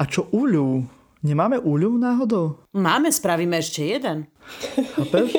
[0.00, 0.88] A čo úľu?
[1.22, 2.66] Nemáme úľu náhodou?
[2.74, 4.26] Máme, spravíme ešte jeden.
[4.98, 5.30] Chápeš?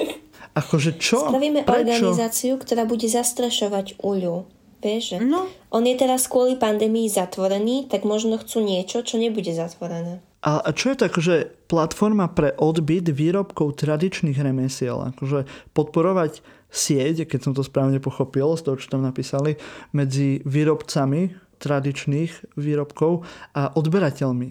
[0.55, 1.27] Akože čo?
[1.27, 1.75] Spravíme Prečo?
[1.75, 4.47] organizáciu, ktorá bude zastrašovať úľu.
[4.79, 5.47] Vieš, že no.
[5.71, 10.19] on je teraz kvôli pandémii zatvorený, tak možno chcú niečo, čo nebude zatvorené.
[10.43, 11.35] A čo je to akože
[11.71, 15.15] platforma pre odbyt výrobkov tradičných remesiel?
[15.15, 19.55] Akože podporovať sieť, keď som to správne pochopil z toho, čo tam napísali,
[19.95, 21.31] medzi výrobcami
[21.63, 23.23] tradičných výrobkov
[23.55, 24.49] a odberateľmi.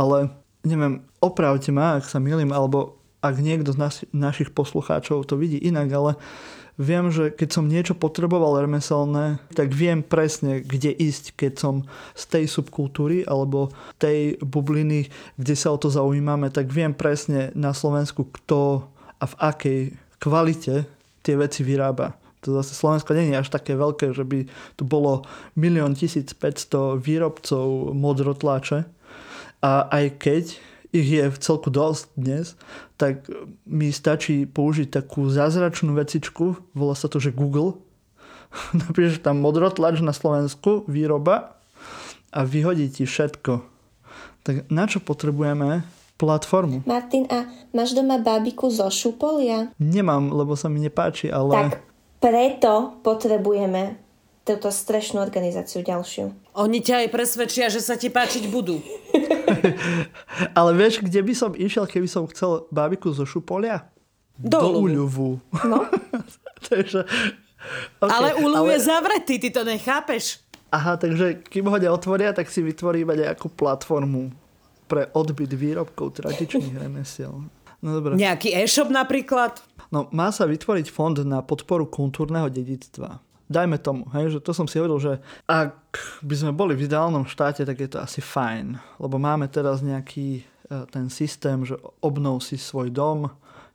[0.00, 0.32] Ale
[0.64, 5.56] neviem, opravte ma, ak sa milím, alebo ak niekto z nas- našich poslucháčov to vidí
[5.56, 6.12] inak, ale
[6.76, 11.74] viem, že keď som niečo potreboval remeselné, tak viem presne, kde ísť, keď som
[12.12, 15.08] z tej subkultúry alebo tej bubliny,
[15.38, 18.90] kde sa o to zaujímame, tak viem presne na Slovensku, kto
[19.22, 19.80] a v akej
[20.20, 20.84] kvalite
[21.24, 22.12] tie veci vyrába.
[22.44, 24.44] To zase Slovensko nie je až také veľké, že by
[24.76, 25.24] tu bolo
[25.56, 28.84] 1 1500 výrobcov modrotláče.
[29.64, 30.44] A aj keď
[30.92, 32.54] ich je v celku dosť dnes,
[33.00, 33.24] tak
[33.64, 37.80] mi stačí použiť takú zázračnú vecičku, volá sa to, že Google,
[38.84, 41.56] napíšeš tam modrotlač na Slovensku, výroba
[42.30, 43.64] a vyhodí ti všetko.
[44.44, 45.82] Tak na čo potrebujeme
[46.20, 46.84] platformu?
[46.86, 49.72] Martin, a máš doma bábiku zo šupolia?
[49.80, 51.72] Nemám, lebo sa mi nepáči, ale...
[51.72, 51.72] Tak
[52.22, 53.98] preto potrebujeme
[54.44, 56.54] túto strešnú organizáciu ďalšiu.
[56.60, 58.78] Oni ťa aj presvedčia, že sa ti páčiť budú.
[60.58, 63.88] ale vieš, kde by som išiel, keby som chcel bábiku zo šupolia?
[64.34, 65.38] Do, Do Uľuvu.
[65.66, 65.86] No.
[66.70, 67.06] Takže,
[68.02, 68.72] okay, ale Uľuv ale...
[68.76, 70.44] je zavretý, ty to nechápeš.
[70.74, 74.34] Aha, takže kým ho otvoria, tak si vytvorí iba nejakú platformu
[74.90, 77.46] pre odbyt výrobkov tradičných remesiel.
[77.78, 78.18] No dobré.
[78.18, 79.62] Nejaký e-shop napríklad?
[79.94, 83.22] No, má sa vytvoriť fond na podporu kultúrneho dedictva.
[83.44, 85.12] Dajme tomu, hej, že to som si hovoril, že
[85.44, 88.80] ak by sme boli v ideálnom štáte, tak je to asi fajn.
[88.96, 90.42] Lebo máme teraz nejaký e,
[90.88, 93.28] ten systém, že obnov si svoj dom,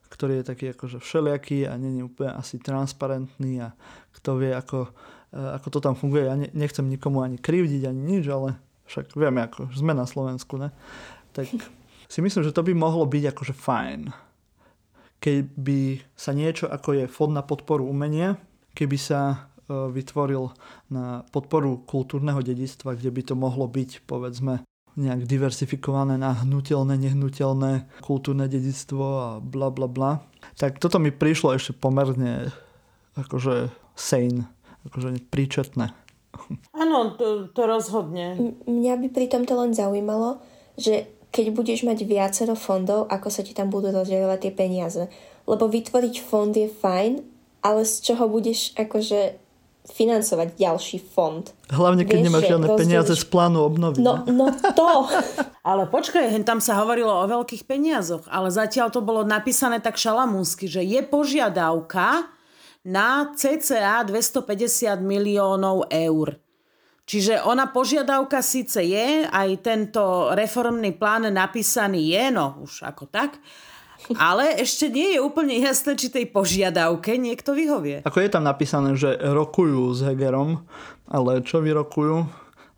[0.10, 3.78] ktorý je taký akože všelijaký a nie je úplne asi transparentný a
[4.10, 4.90] kto vie, ako
[5.30, 6.26] Eh, ako to tam funguje.
[6.26, 8.58] Ja nechcem nikomu ani krivdiť, ani nič, ale
[8.90, 10.74] však vieme, ako sme na Slovensku, ne?
[11.38, 11.46] Tak
[12.14, 14.10] si myslím, že to by mohlo byť akože fajn.
[15.20, 18.42] Keby sa niečo, ako je fond na podporu umenia,
[18.74, 20.50] keby sa vytvoril
[20.90, 24.66] na podporu kultúrneho dedictva, kde by to mohlo byť, povedzme,
[24.98, 30.12] nejak diversifikované na hnutelné, nehnuteľné kultúrne dedictvo a bla bla bla.
[30.58, 32.52] Tak toto mi prišlo ešte pomerne
[33.16, 34.50] akože sane
[34.88, 35.92] akože príčetné.
[36.72, 38.38] Áno, to, to rozhodne.
[38.38, 40.40] M- mňa by pri tomto len zaujímalo,
[40.80, 45.04] že keď budeš mať viacero fondov, ako sa ti tam budú rozdeľovať tie peniaze.
[45.46, 47.14] Lebo vytvoriť fond je fajn,
[47.66, 49.49] ale z čoho budeš akože
[49.92, 51.46] financovať ďalší fond.
[51.70, 52.82] Hlavne, keď Vieš, nemáš žiadne rozdeliš...
[52.86, 53.98] peniaze z plánu obnovy.
[54.02, 55.10] No, no to.
[55.70, 60.70] ale počkaj, tam sa hovorilo o veľkých peniazoch, ale zatiaľ to bolo napísané tak šalamúnsky,
[60.70, 62.30] že je požiadavka,
[62.86, 66.40] na cca 250 miliónov eur.
[67.10, 73.42] Čiže ona požiadavka síce je, aj tento reformný plán napísaný je, no už ako tak,
[74.18, 78.02] ale ešte nie je úplne jasné, či tej požiadavke niekto vyhovie.
[78.08, 80.66] Ako je tam napísané, že rokujú s Hegerom,
[81.06, 82.26] ale čo vyrokujú?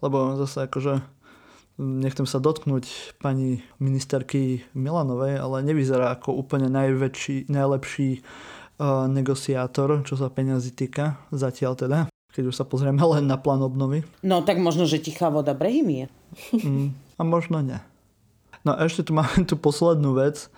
[0.02, 1.00] Lebo zase akože
[1.80, 8.22] nechcem sa dotknúť pani ministerky Milanovej, ale nevyzerá ako úplne najväčší, najlepší
[9.10, 12.00] negociátor, čo sa peňazí týka, zatiaľ teda,
[12.34, 14.02] keď už sa pozrieme len na plán obnovy.
[14.26, 16.10] No tak možno, že tichá voda brehymie.
[16.50, 17.78] Mm, a možno nie.
[18.66, 20.50] No a ešte tu máme tú poslednú vec,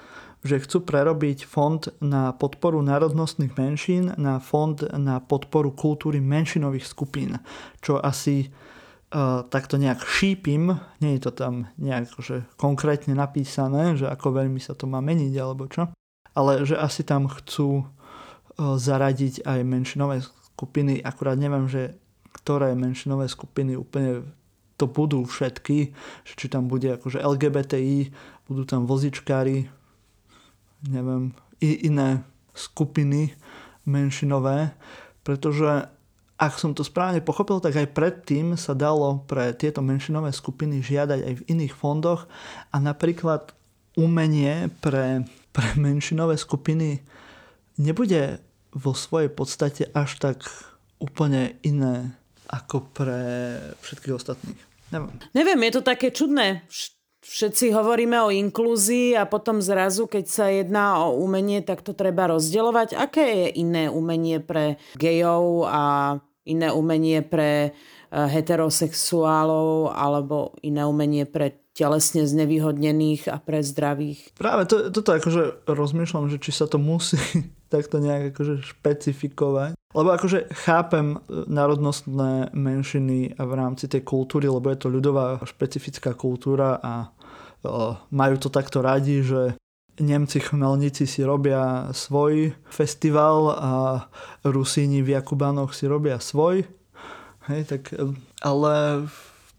[0.43, 7.39] že chcú prerobiť fond na podporu národnostných menšín na fond na podporu kultúry menšinových skupín,
[7.79, 14.05] čo asi uh, takto nejak šípim, nie je to tam nejak že konkrétne napísané, že
[14.11, 15.89] ako veľmi sa to má meniť alebo čo,
[16.35, 17.87] ale že asi tam chcú
[18.57, 20.21] zaradiť aj menšinové
[20.53, 21.97] skupiny, akurát neviem, že
[22.33, 24.25] ktoré menšinové skupiny úplne
[24.77, 25.93] to budú všetky,
[26.25, 28.09] či tam bude akože LGBTI,
[28.49, 29.69] budú tam vozičkári,
[30.87, 31.31] neviem,
[31.63, 32.23] i iné
[32.53, 33.33] skupiny
[33.87, 34.75] menšinové,
[35.23, 35.87] pretože
[36.37, 41.19] ak som to správne pochopil, tak aj predtým sa dalo pre tieto menšinové skupiny žiadať
[41.23, 42.27] aj v iných fondoch
[42.73, 43.55] a napríklad
[43.95, 45.23] umenie pre,
[45.55, 46.99] pre menšinové skupiny
[47.79, 48.41] nebude
[48.73, 50.43] vo svojej podstate až tak
[50.97, 52.17] úplne iné
[52.49, 53.21] ako pre
[53.85, 54.61] všetkých ostatných.
[54.93, 55.17] Neviem.
[55.33, 56.65] Neviem, je to také čudné.
[57.23, 62.27] Všetci hovoríme o inklúzii a potom zrazu, keď sa jedná o umenie, tak to treba
[62.27, 62.99] rozdeľovať.
[62.99, 65.83] Aké je iné umenie pre gejov a
[66.43, 67.71] iné umenie pre eh,
[68.11, 74.37] heterosexuálov alebo iné umenie pre telesne znevýhodnených a pre zdravých.
[74.37, 77.17] Práve to, toto akože rozmýšľam, že či sa to musí
[77.73, 79.73] takto nejak akože špecifikovať.
[79.93, 85.41] Lebo akože chápem e, národnostné menšiny a v rámci tej kultúry, lebo je to ľudová
[85.45, 87.07] špecifická kultúra a e,
[88.09, 89.57] majú to takto radi, že
[90.01, 93.73] Nemci chmelníci si robia svoj festival a
[94.41, 96.65] Rusíni v Jakubánoch si robia svoj.
[97.45, 99.05] Hej, tak, e, ale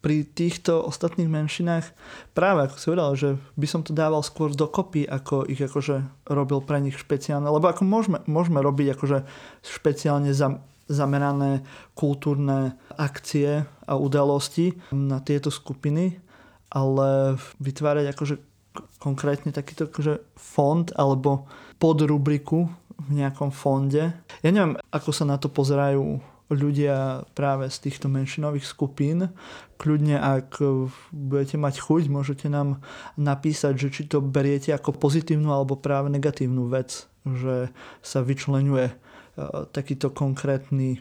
[0.04, 1.96] pri týchto ostatných menšinách
[2.36, 6.60] práve ako si povedal, že by som to dával skôr dokopy, ako ich akože robil
[6.60, 9.24] pre nich špeciálne, lebo ako môžeme, môžeme robiť akože
[9.64, 10.60] špeciálne za,
[10.92, 11.64] zamerané
[11.96, 16.20] kultúrne akcie a udalosti na tieto skupiny,
[16.68, 18.34] ale vytvárať akože
[19.00, 21.48] konkrétne takýto akože fond alebo
[21.80, 22.68] podrubriku
[23.08, 24.12] v nejakom fonde.
[24.44, 29.32] Ja neviem, ako sa na to pozerajú ľudia práve z týchto menšinových skupín.
[29.80, 30.60] Kľudne, ak
[31.10, 32.84] budete mať chuť, môžete nám
[33.16, 37.72] napísať, že či to beriete ako pozitívnu alebo práve negatívnu vec, že
[38.04, 38.94] sa vyčlenuje e,
[39.72, 41.00] takýto konkrétny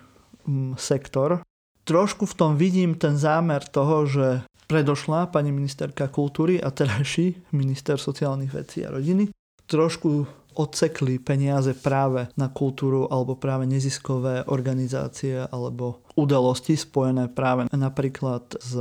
[0.79, 1.43] sektor.
[1.83, 4.27] Trošku v tom vidím ten zámer toho, že
[4.71, 9.31] predošla pani ministerka kultúry a terajší minister sociálnych vecí a rodiny
[9.67, 18.57] trošku odsekli peniaze práve na kultúru alebo práve neziskové organizácie alebo udalosti spojené práve napríklad
[18.61, 18.77] s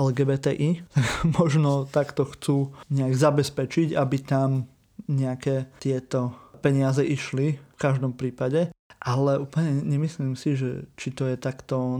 [0.00, 0.84] LGBTI.
[1.38, 4.68] Možno takto chcú nejak zabezpečiť, aby tam
[5.08, 8.72] nejaké tieto peniaze išli v každom prípade.
[9.00, 11.96] Ale úplne nemyslím si, že či to je takto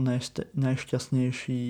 [0.53, 1.65] najšťastnejší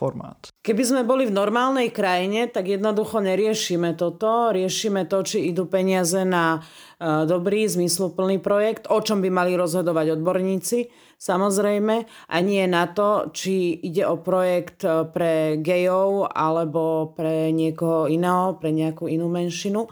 [0.00, 0.48] formát.
[0.64, 4.48] Keby sme boli v normálnej krajine, tak jednoducho neriešime toto.
[4.48, 6.64] Riešime to, či idú peniaze na
[6.96, 10.88] e, dobrý, zmysluplný projekt, o čom by mali rozhodovať odborníci,
[11.20, 18.08] samozrejme, a nie na to, či ide o projekt e, pre gejov alebo pre niekoho
[18.08, 19.84] iného, pre nejakú inú menšinu.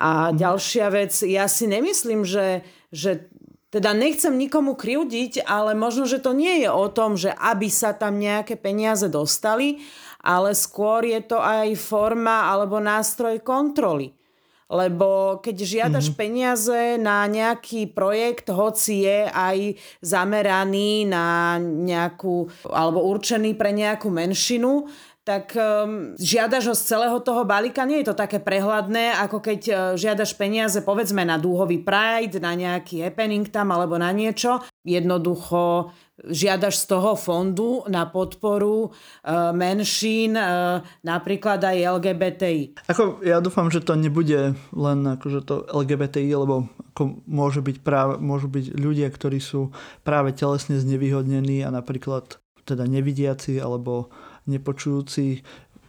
[0.00, 0.40] A mhm.
[0.40, 3.28] ďalšia vec, ja si nemyslím, že, že
[3.74, 7.90] teda nechcem nikomu kriudiť, ale možno, že to nie je o tom, že aby sa
[7.90, 9.82] tam nejaké peniaze dostali,
[10.22, 14.14] ale skôr je to aj forma alebo nástroj kontroly.
[14.70, 16.22] Lebo keď žiadaš mm-hmm.
[16.22, 19.58] peniaze na nejaký projekt, hoci je aj
[20.00, 24.88] zameraný na nejakú, alebo určený pre nejakú menšinu,
[25.24, 27.88] tak um, žiadaš ho z celého toho balíka.
[27.88, 32.52] Nie je to také prehľadné, ako keď uh, žiadaš peniaze povedzme na dúhový Pride, na
[32.52, 34.60] nejaký happening tam alebo na niečo.
[34.84, 35.88] Jednoducho
[36.28, 42.84] žiadaš z toho fondu na podporu uh, menšín, uh, napríklad aj LGBTI.
[42.92, 48.20] Ako, ja dúfam, že to nebude len akože to LGBTI, lebo ako môže byť práve,
[48.20, 49.72] môžu byť ľudia, ktorí sú
[50.04, 54.12] práve telesne znevýhodnení a napríklad teda nevidiaci alebo
[54.46, 55.44] nepočujúci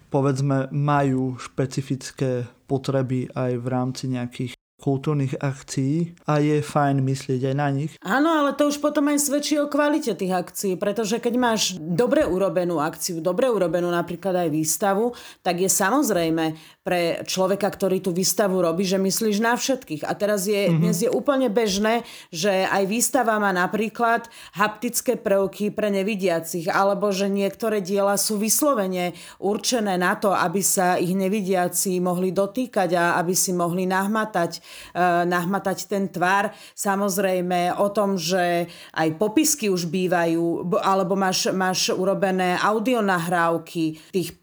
[0.09, 4.54] povedzme majú špecifické potreby aj v rámci nejakých
[4.86, 7.97] kultúrnych akcií a je fajn myslieť aj na nich.
[8.05, 12.21] Áno, ale to už potom aj svedčí o kvalite tých akcií, pretože keď máš dobre
[12.29, 16.53] urobenú akciu, dobre urobenú napríklad aj výstavu, tak je samozrejme
[16.86, 20.05] pre človeka, ktorý tú výstavu robí, že myslíš na všetkých.
[20.05, 20.77] A teraz je, mm-hmm.
[20.77, 27.25] dnes je úplne bežné, že aj výstava má napríklad haptické prvky pre nevidiacich, alebo že
[27.25, 33.33] niektoré diela sú vyslovene určené na to, aby sa ich nevidiaci mohli dotýkať a aby
[33.33, 34.61] si mohli nahmatať
[35.26, 36.53] nahmatať ten tvar.
[36.73, 44.36] Samozrejme o tom, že aj popisky už bývajú, alebo máš, máš urobené audionahrávky tých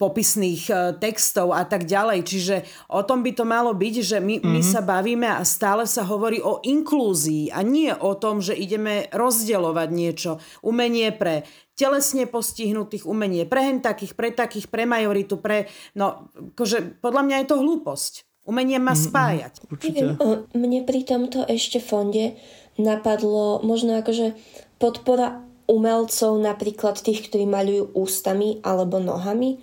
[0.00, 2.24] popisných eh, textov a tak ďalej.
[2.24, 2.56] Čiže
[2.96, 4.48] o tom by to malo byť, že my, mm-hmm.
[4.48, 4.70] my mhm.
[4.72, 9.88] sa bavíme a stále sa hovorí o inklúzii a nie o tom, že ideme rozdeľovať
[9.92, 10.40] niečo.
[10.64, 11.44] Umenie pre
[11.76, 15.68] telesne postihnutých, umenie pre hen takých, pre takých, pre majoritu, pre...
[15.92, 18.29] No, akože podľa mňa je to hlúposť.
[18.50, 19.62] Umenie má spájať.
[19.78, 20.18] Neviem,
[20.50, 22.34] mne pri tomto ešte fonde
[22.74, 24.34] napadlo možno akože
[24.82, 29.62] podpora umelcov, napríklad tých, ktorí maľujú ústami alebo nohami.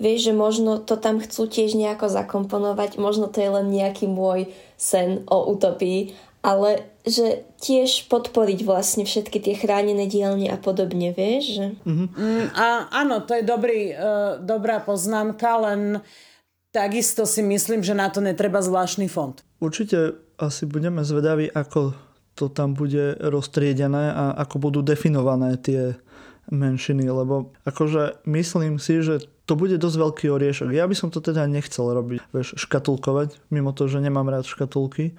[0.00, 4.48] Vieš, že možno to tam chcú tiež nejako zakomponovať, možno to je len nejaký môj
[4.80, 11.60] sen o utopii, ale že tiež podporiť vlastne všetky tie chránené dielne a podobne, vieš?
[11.60, 11.66] Že...
[11.84, 12.08] Mm-hmm.
[12.16, 16.31] Mm, a, áno, to je dobrý, uh, dobrá poznámka, len uh,
[16.72, 19.36] Takisto si myslím, že na to netreba zvláštny fond.
[19.60, 21.92] Určite asi budeme zvedaví, ako
[22.32, 26.00] to tam bude roztriedené a ako budú definované tie
[26.48, 30.72] menšiny, lebo akože myslím si, že to bude dosť veľký oriešok.
[30.72, 35.12] Ja by som to teda nechcel robiť, vieš, škatulkovať, mimo to, že nemám rád škatulky,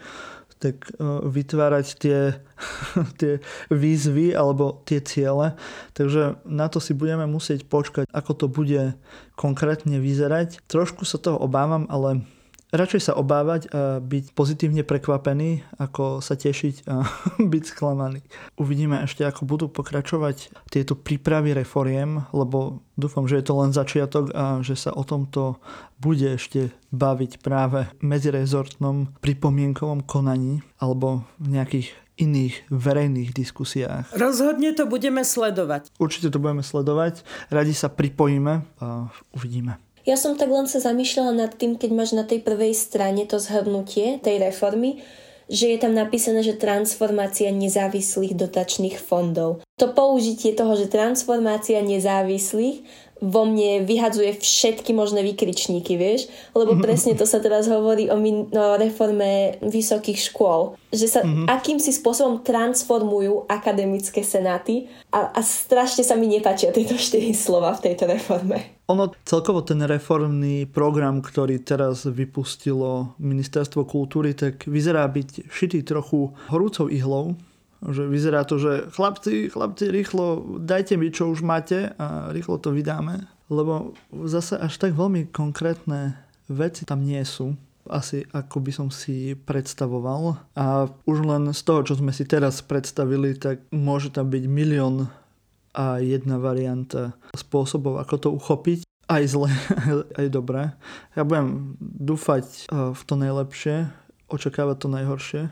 [0.64, 0.92] tak e,
[1.28, 2.40] vytvárať tie,
[3.20, 5.60] tie výzvy alebo tie ciele.
[5.92, 8.96] Takže na to si budeme musieť počkať, ako to bude
[9.36, 10.64] konkrétne vyzerať.
[10.72, 12.24] Trošku sa toho obávam, ale
[12.74, 17.06] radšej sa obávať a byť pozitívne prekvapený, ako sa tešiť a
[17.54, 18.26] byť sklamaný.
[18.58, 24.34] Uvidíme ešte, ako budú pokračovať tieto prípravy reforiem, lebo dúfam, že je to len začiatok
[24.34, 25.62] a že sa o tomto
[26.02, 34.14] bude ešte baviť práve v medzirezortnom pripomienkovom konaní alebo v nejakých iných verejných diskusiách.
[34.14, 35.90] Rozhodne to budeme sledovať.
[35.98, 37.26] Určite to budeme sledovať.
[37.50, 39.82] Radi sa pripojíme a uvidíme.
[40.04, 43.40] Ja som tak len sa zamýšľala nad tým, keď máš na tej prvej strane to
[43.40, 45.00] zhrnutie tej reformy,
[45.48, 49.64] že je tam napísané, že transformácia nezávislých dotačných fondov.
[49.80, 52.84] To použitie toho, že transformácia nezávislých
[53.24, 56.28] vo mne vyhadzuje všetky možné vykričníky, vieš?
[56.52, 60.76] Lebo presne to sa teraz hovorí o, min- o reforme vysokých škôl.
[60.92, 61.48] Že sa mm-hmm.
[61.48, 67.90] akýmsi spôsobom transformujú akademické senáty a, a strašne sa mi nepáčia tieto štyri slova v
[67.90, 68.84] tejto reforme.
[68.92, 76.36] Ono celkovo ten reformný program, ktorý teraz vypustilo Ministerstvo kultúry, tak vyzerá byť šitý trochu
[76.52, 77.40] horúcou ihlou
[77.84, 82.72] Že vyzerá to, že chlapci, chlapci, rýchlo dajte mi, čo už máte a rýchlo to
[82.72, 83.28] vydáme.
[83.52, 83.92] Lebo
[84.24, 86.16] zase až tak veľmi konkrétne
[86.48, 87.56] veci tam nie sú
[87.90, 90.40] asi ako by som si predstavoval.
[90.56, 95.12] A už len z toho, čo sme si teraz predstavili, tak môže tam byť milión
[95.74, 98.80] a jedna varianta spôsobov, ako to uchopiť.
[99.10, 99.52] Aj zle,
[100.20, 100.72] aj dobré.
[101.18, 103.90] Ja budem dúfať eh, v to najlepšie,
[104.32, 105.44] očakávať to najhoršie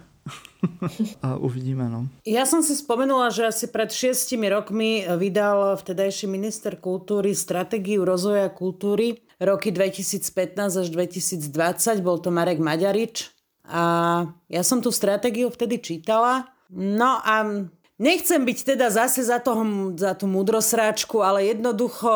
[1.26, 1.89] a uvidíme.
[1.89, 2.06] No.
[2.22, 8.48] Ja som si spomenula, že asi pred šiestimi rokmi vydal vtedajší minister kultúry stratégiu rozvoja
[8.53, 12.06] kultúry roky 2015 až 2020.
[12.06, 13.34] Bol to Marek Maďarič.
[13.65, 16.49] A ja som tú stratégiu vtedy čítala.
[16.69, 17.65] No a
[17.98, 22.11] nechcem byť teda zase za, toho, za tú mudrosráčku, ale jednoducho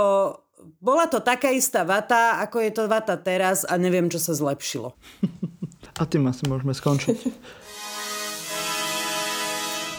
[0.82, 4.94] bola to taká istá vata, ako je to vata teraz a neviem, čo sa zlepšilo.
[5.96, 7.18] A tým asi môžeme skončiť.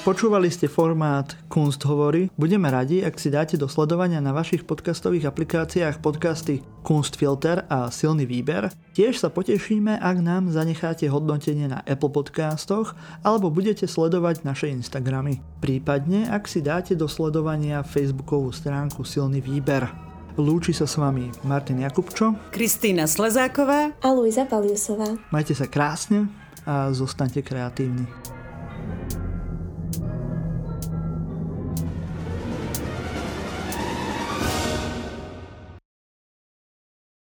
[0.07, 2.31] Počúvali ste formát Kunst hovorí.
[2.39, 8.23] Budeme radi, ak si dáte do sledovania na vašich podcastových aplikáciách podcasty Kunstfilter a Silný
[8.23, 8.71] výber.
[8.95, 12.95] Tiež sa potešíme, ak nám zanecháte hodnotenie na Apple podcastoch
[13.27, 15.43] alebo budete sledovať naše Instagramy.
[15.59, 19.91] Prípadne, ak si dáte do sledovania facebookovú stránku Silný výber.
[20.39, 25.19] Lúči sa s vami Martin Jakubčo, Kristýna Slezáková a Luisa Paliusová.
[25.35, 26.31] Majte sa krásne
[26.63, 28.07] a zostaňte kreatívni.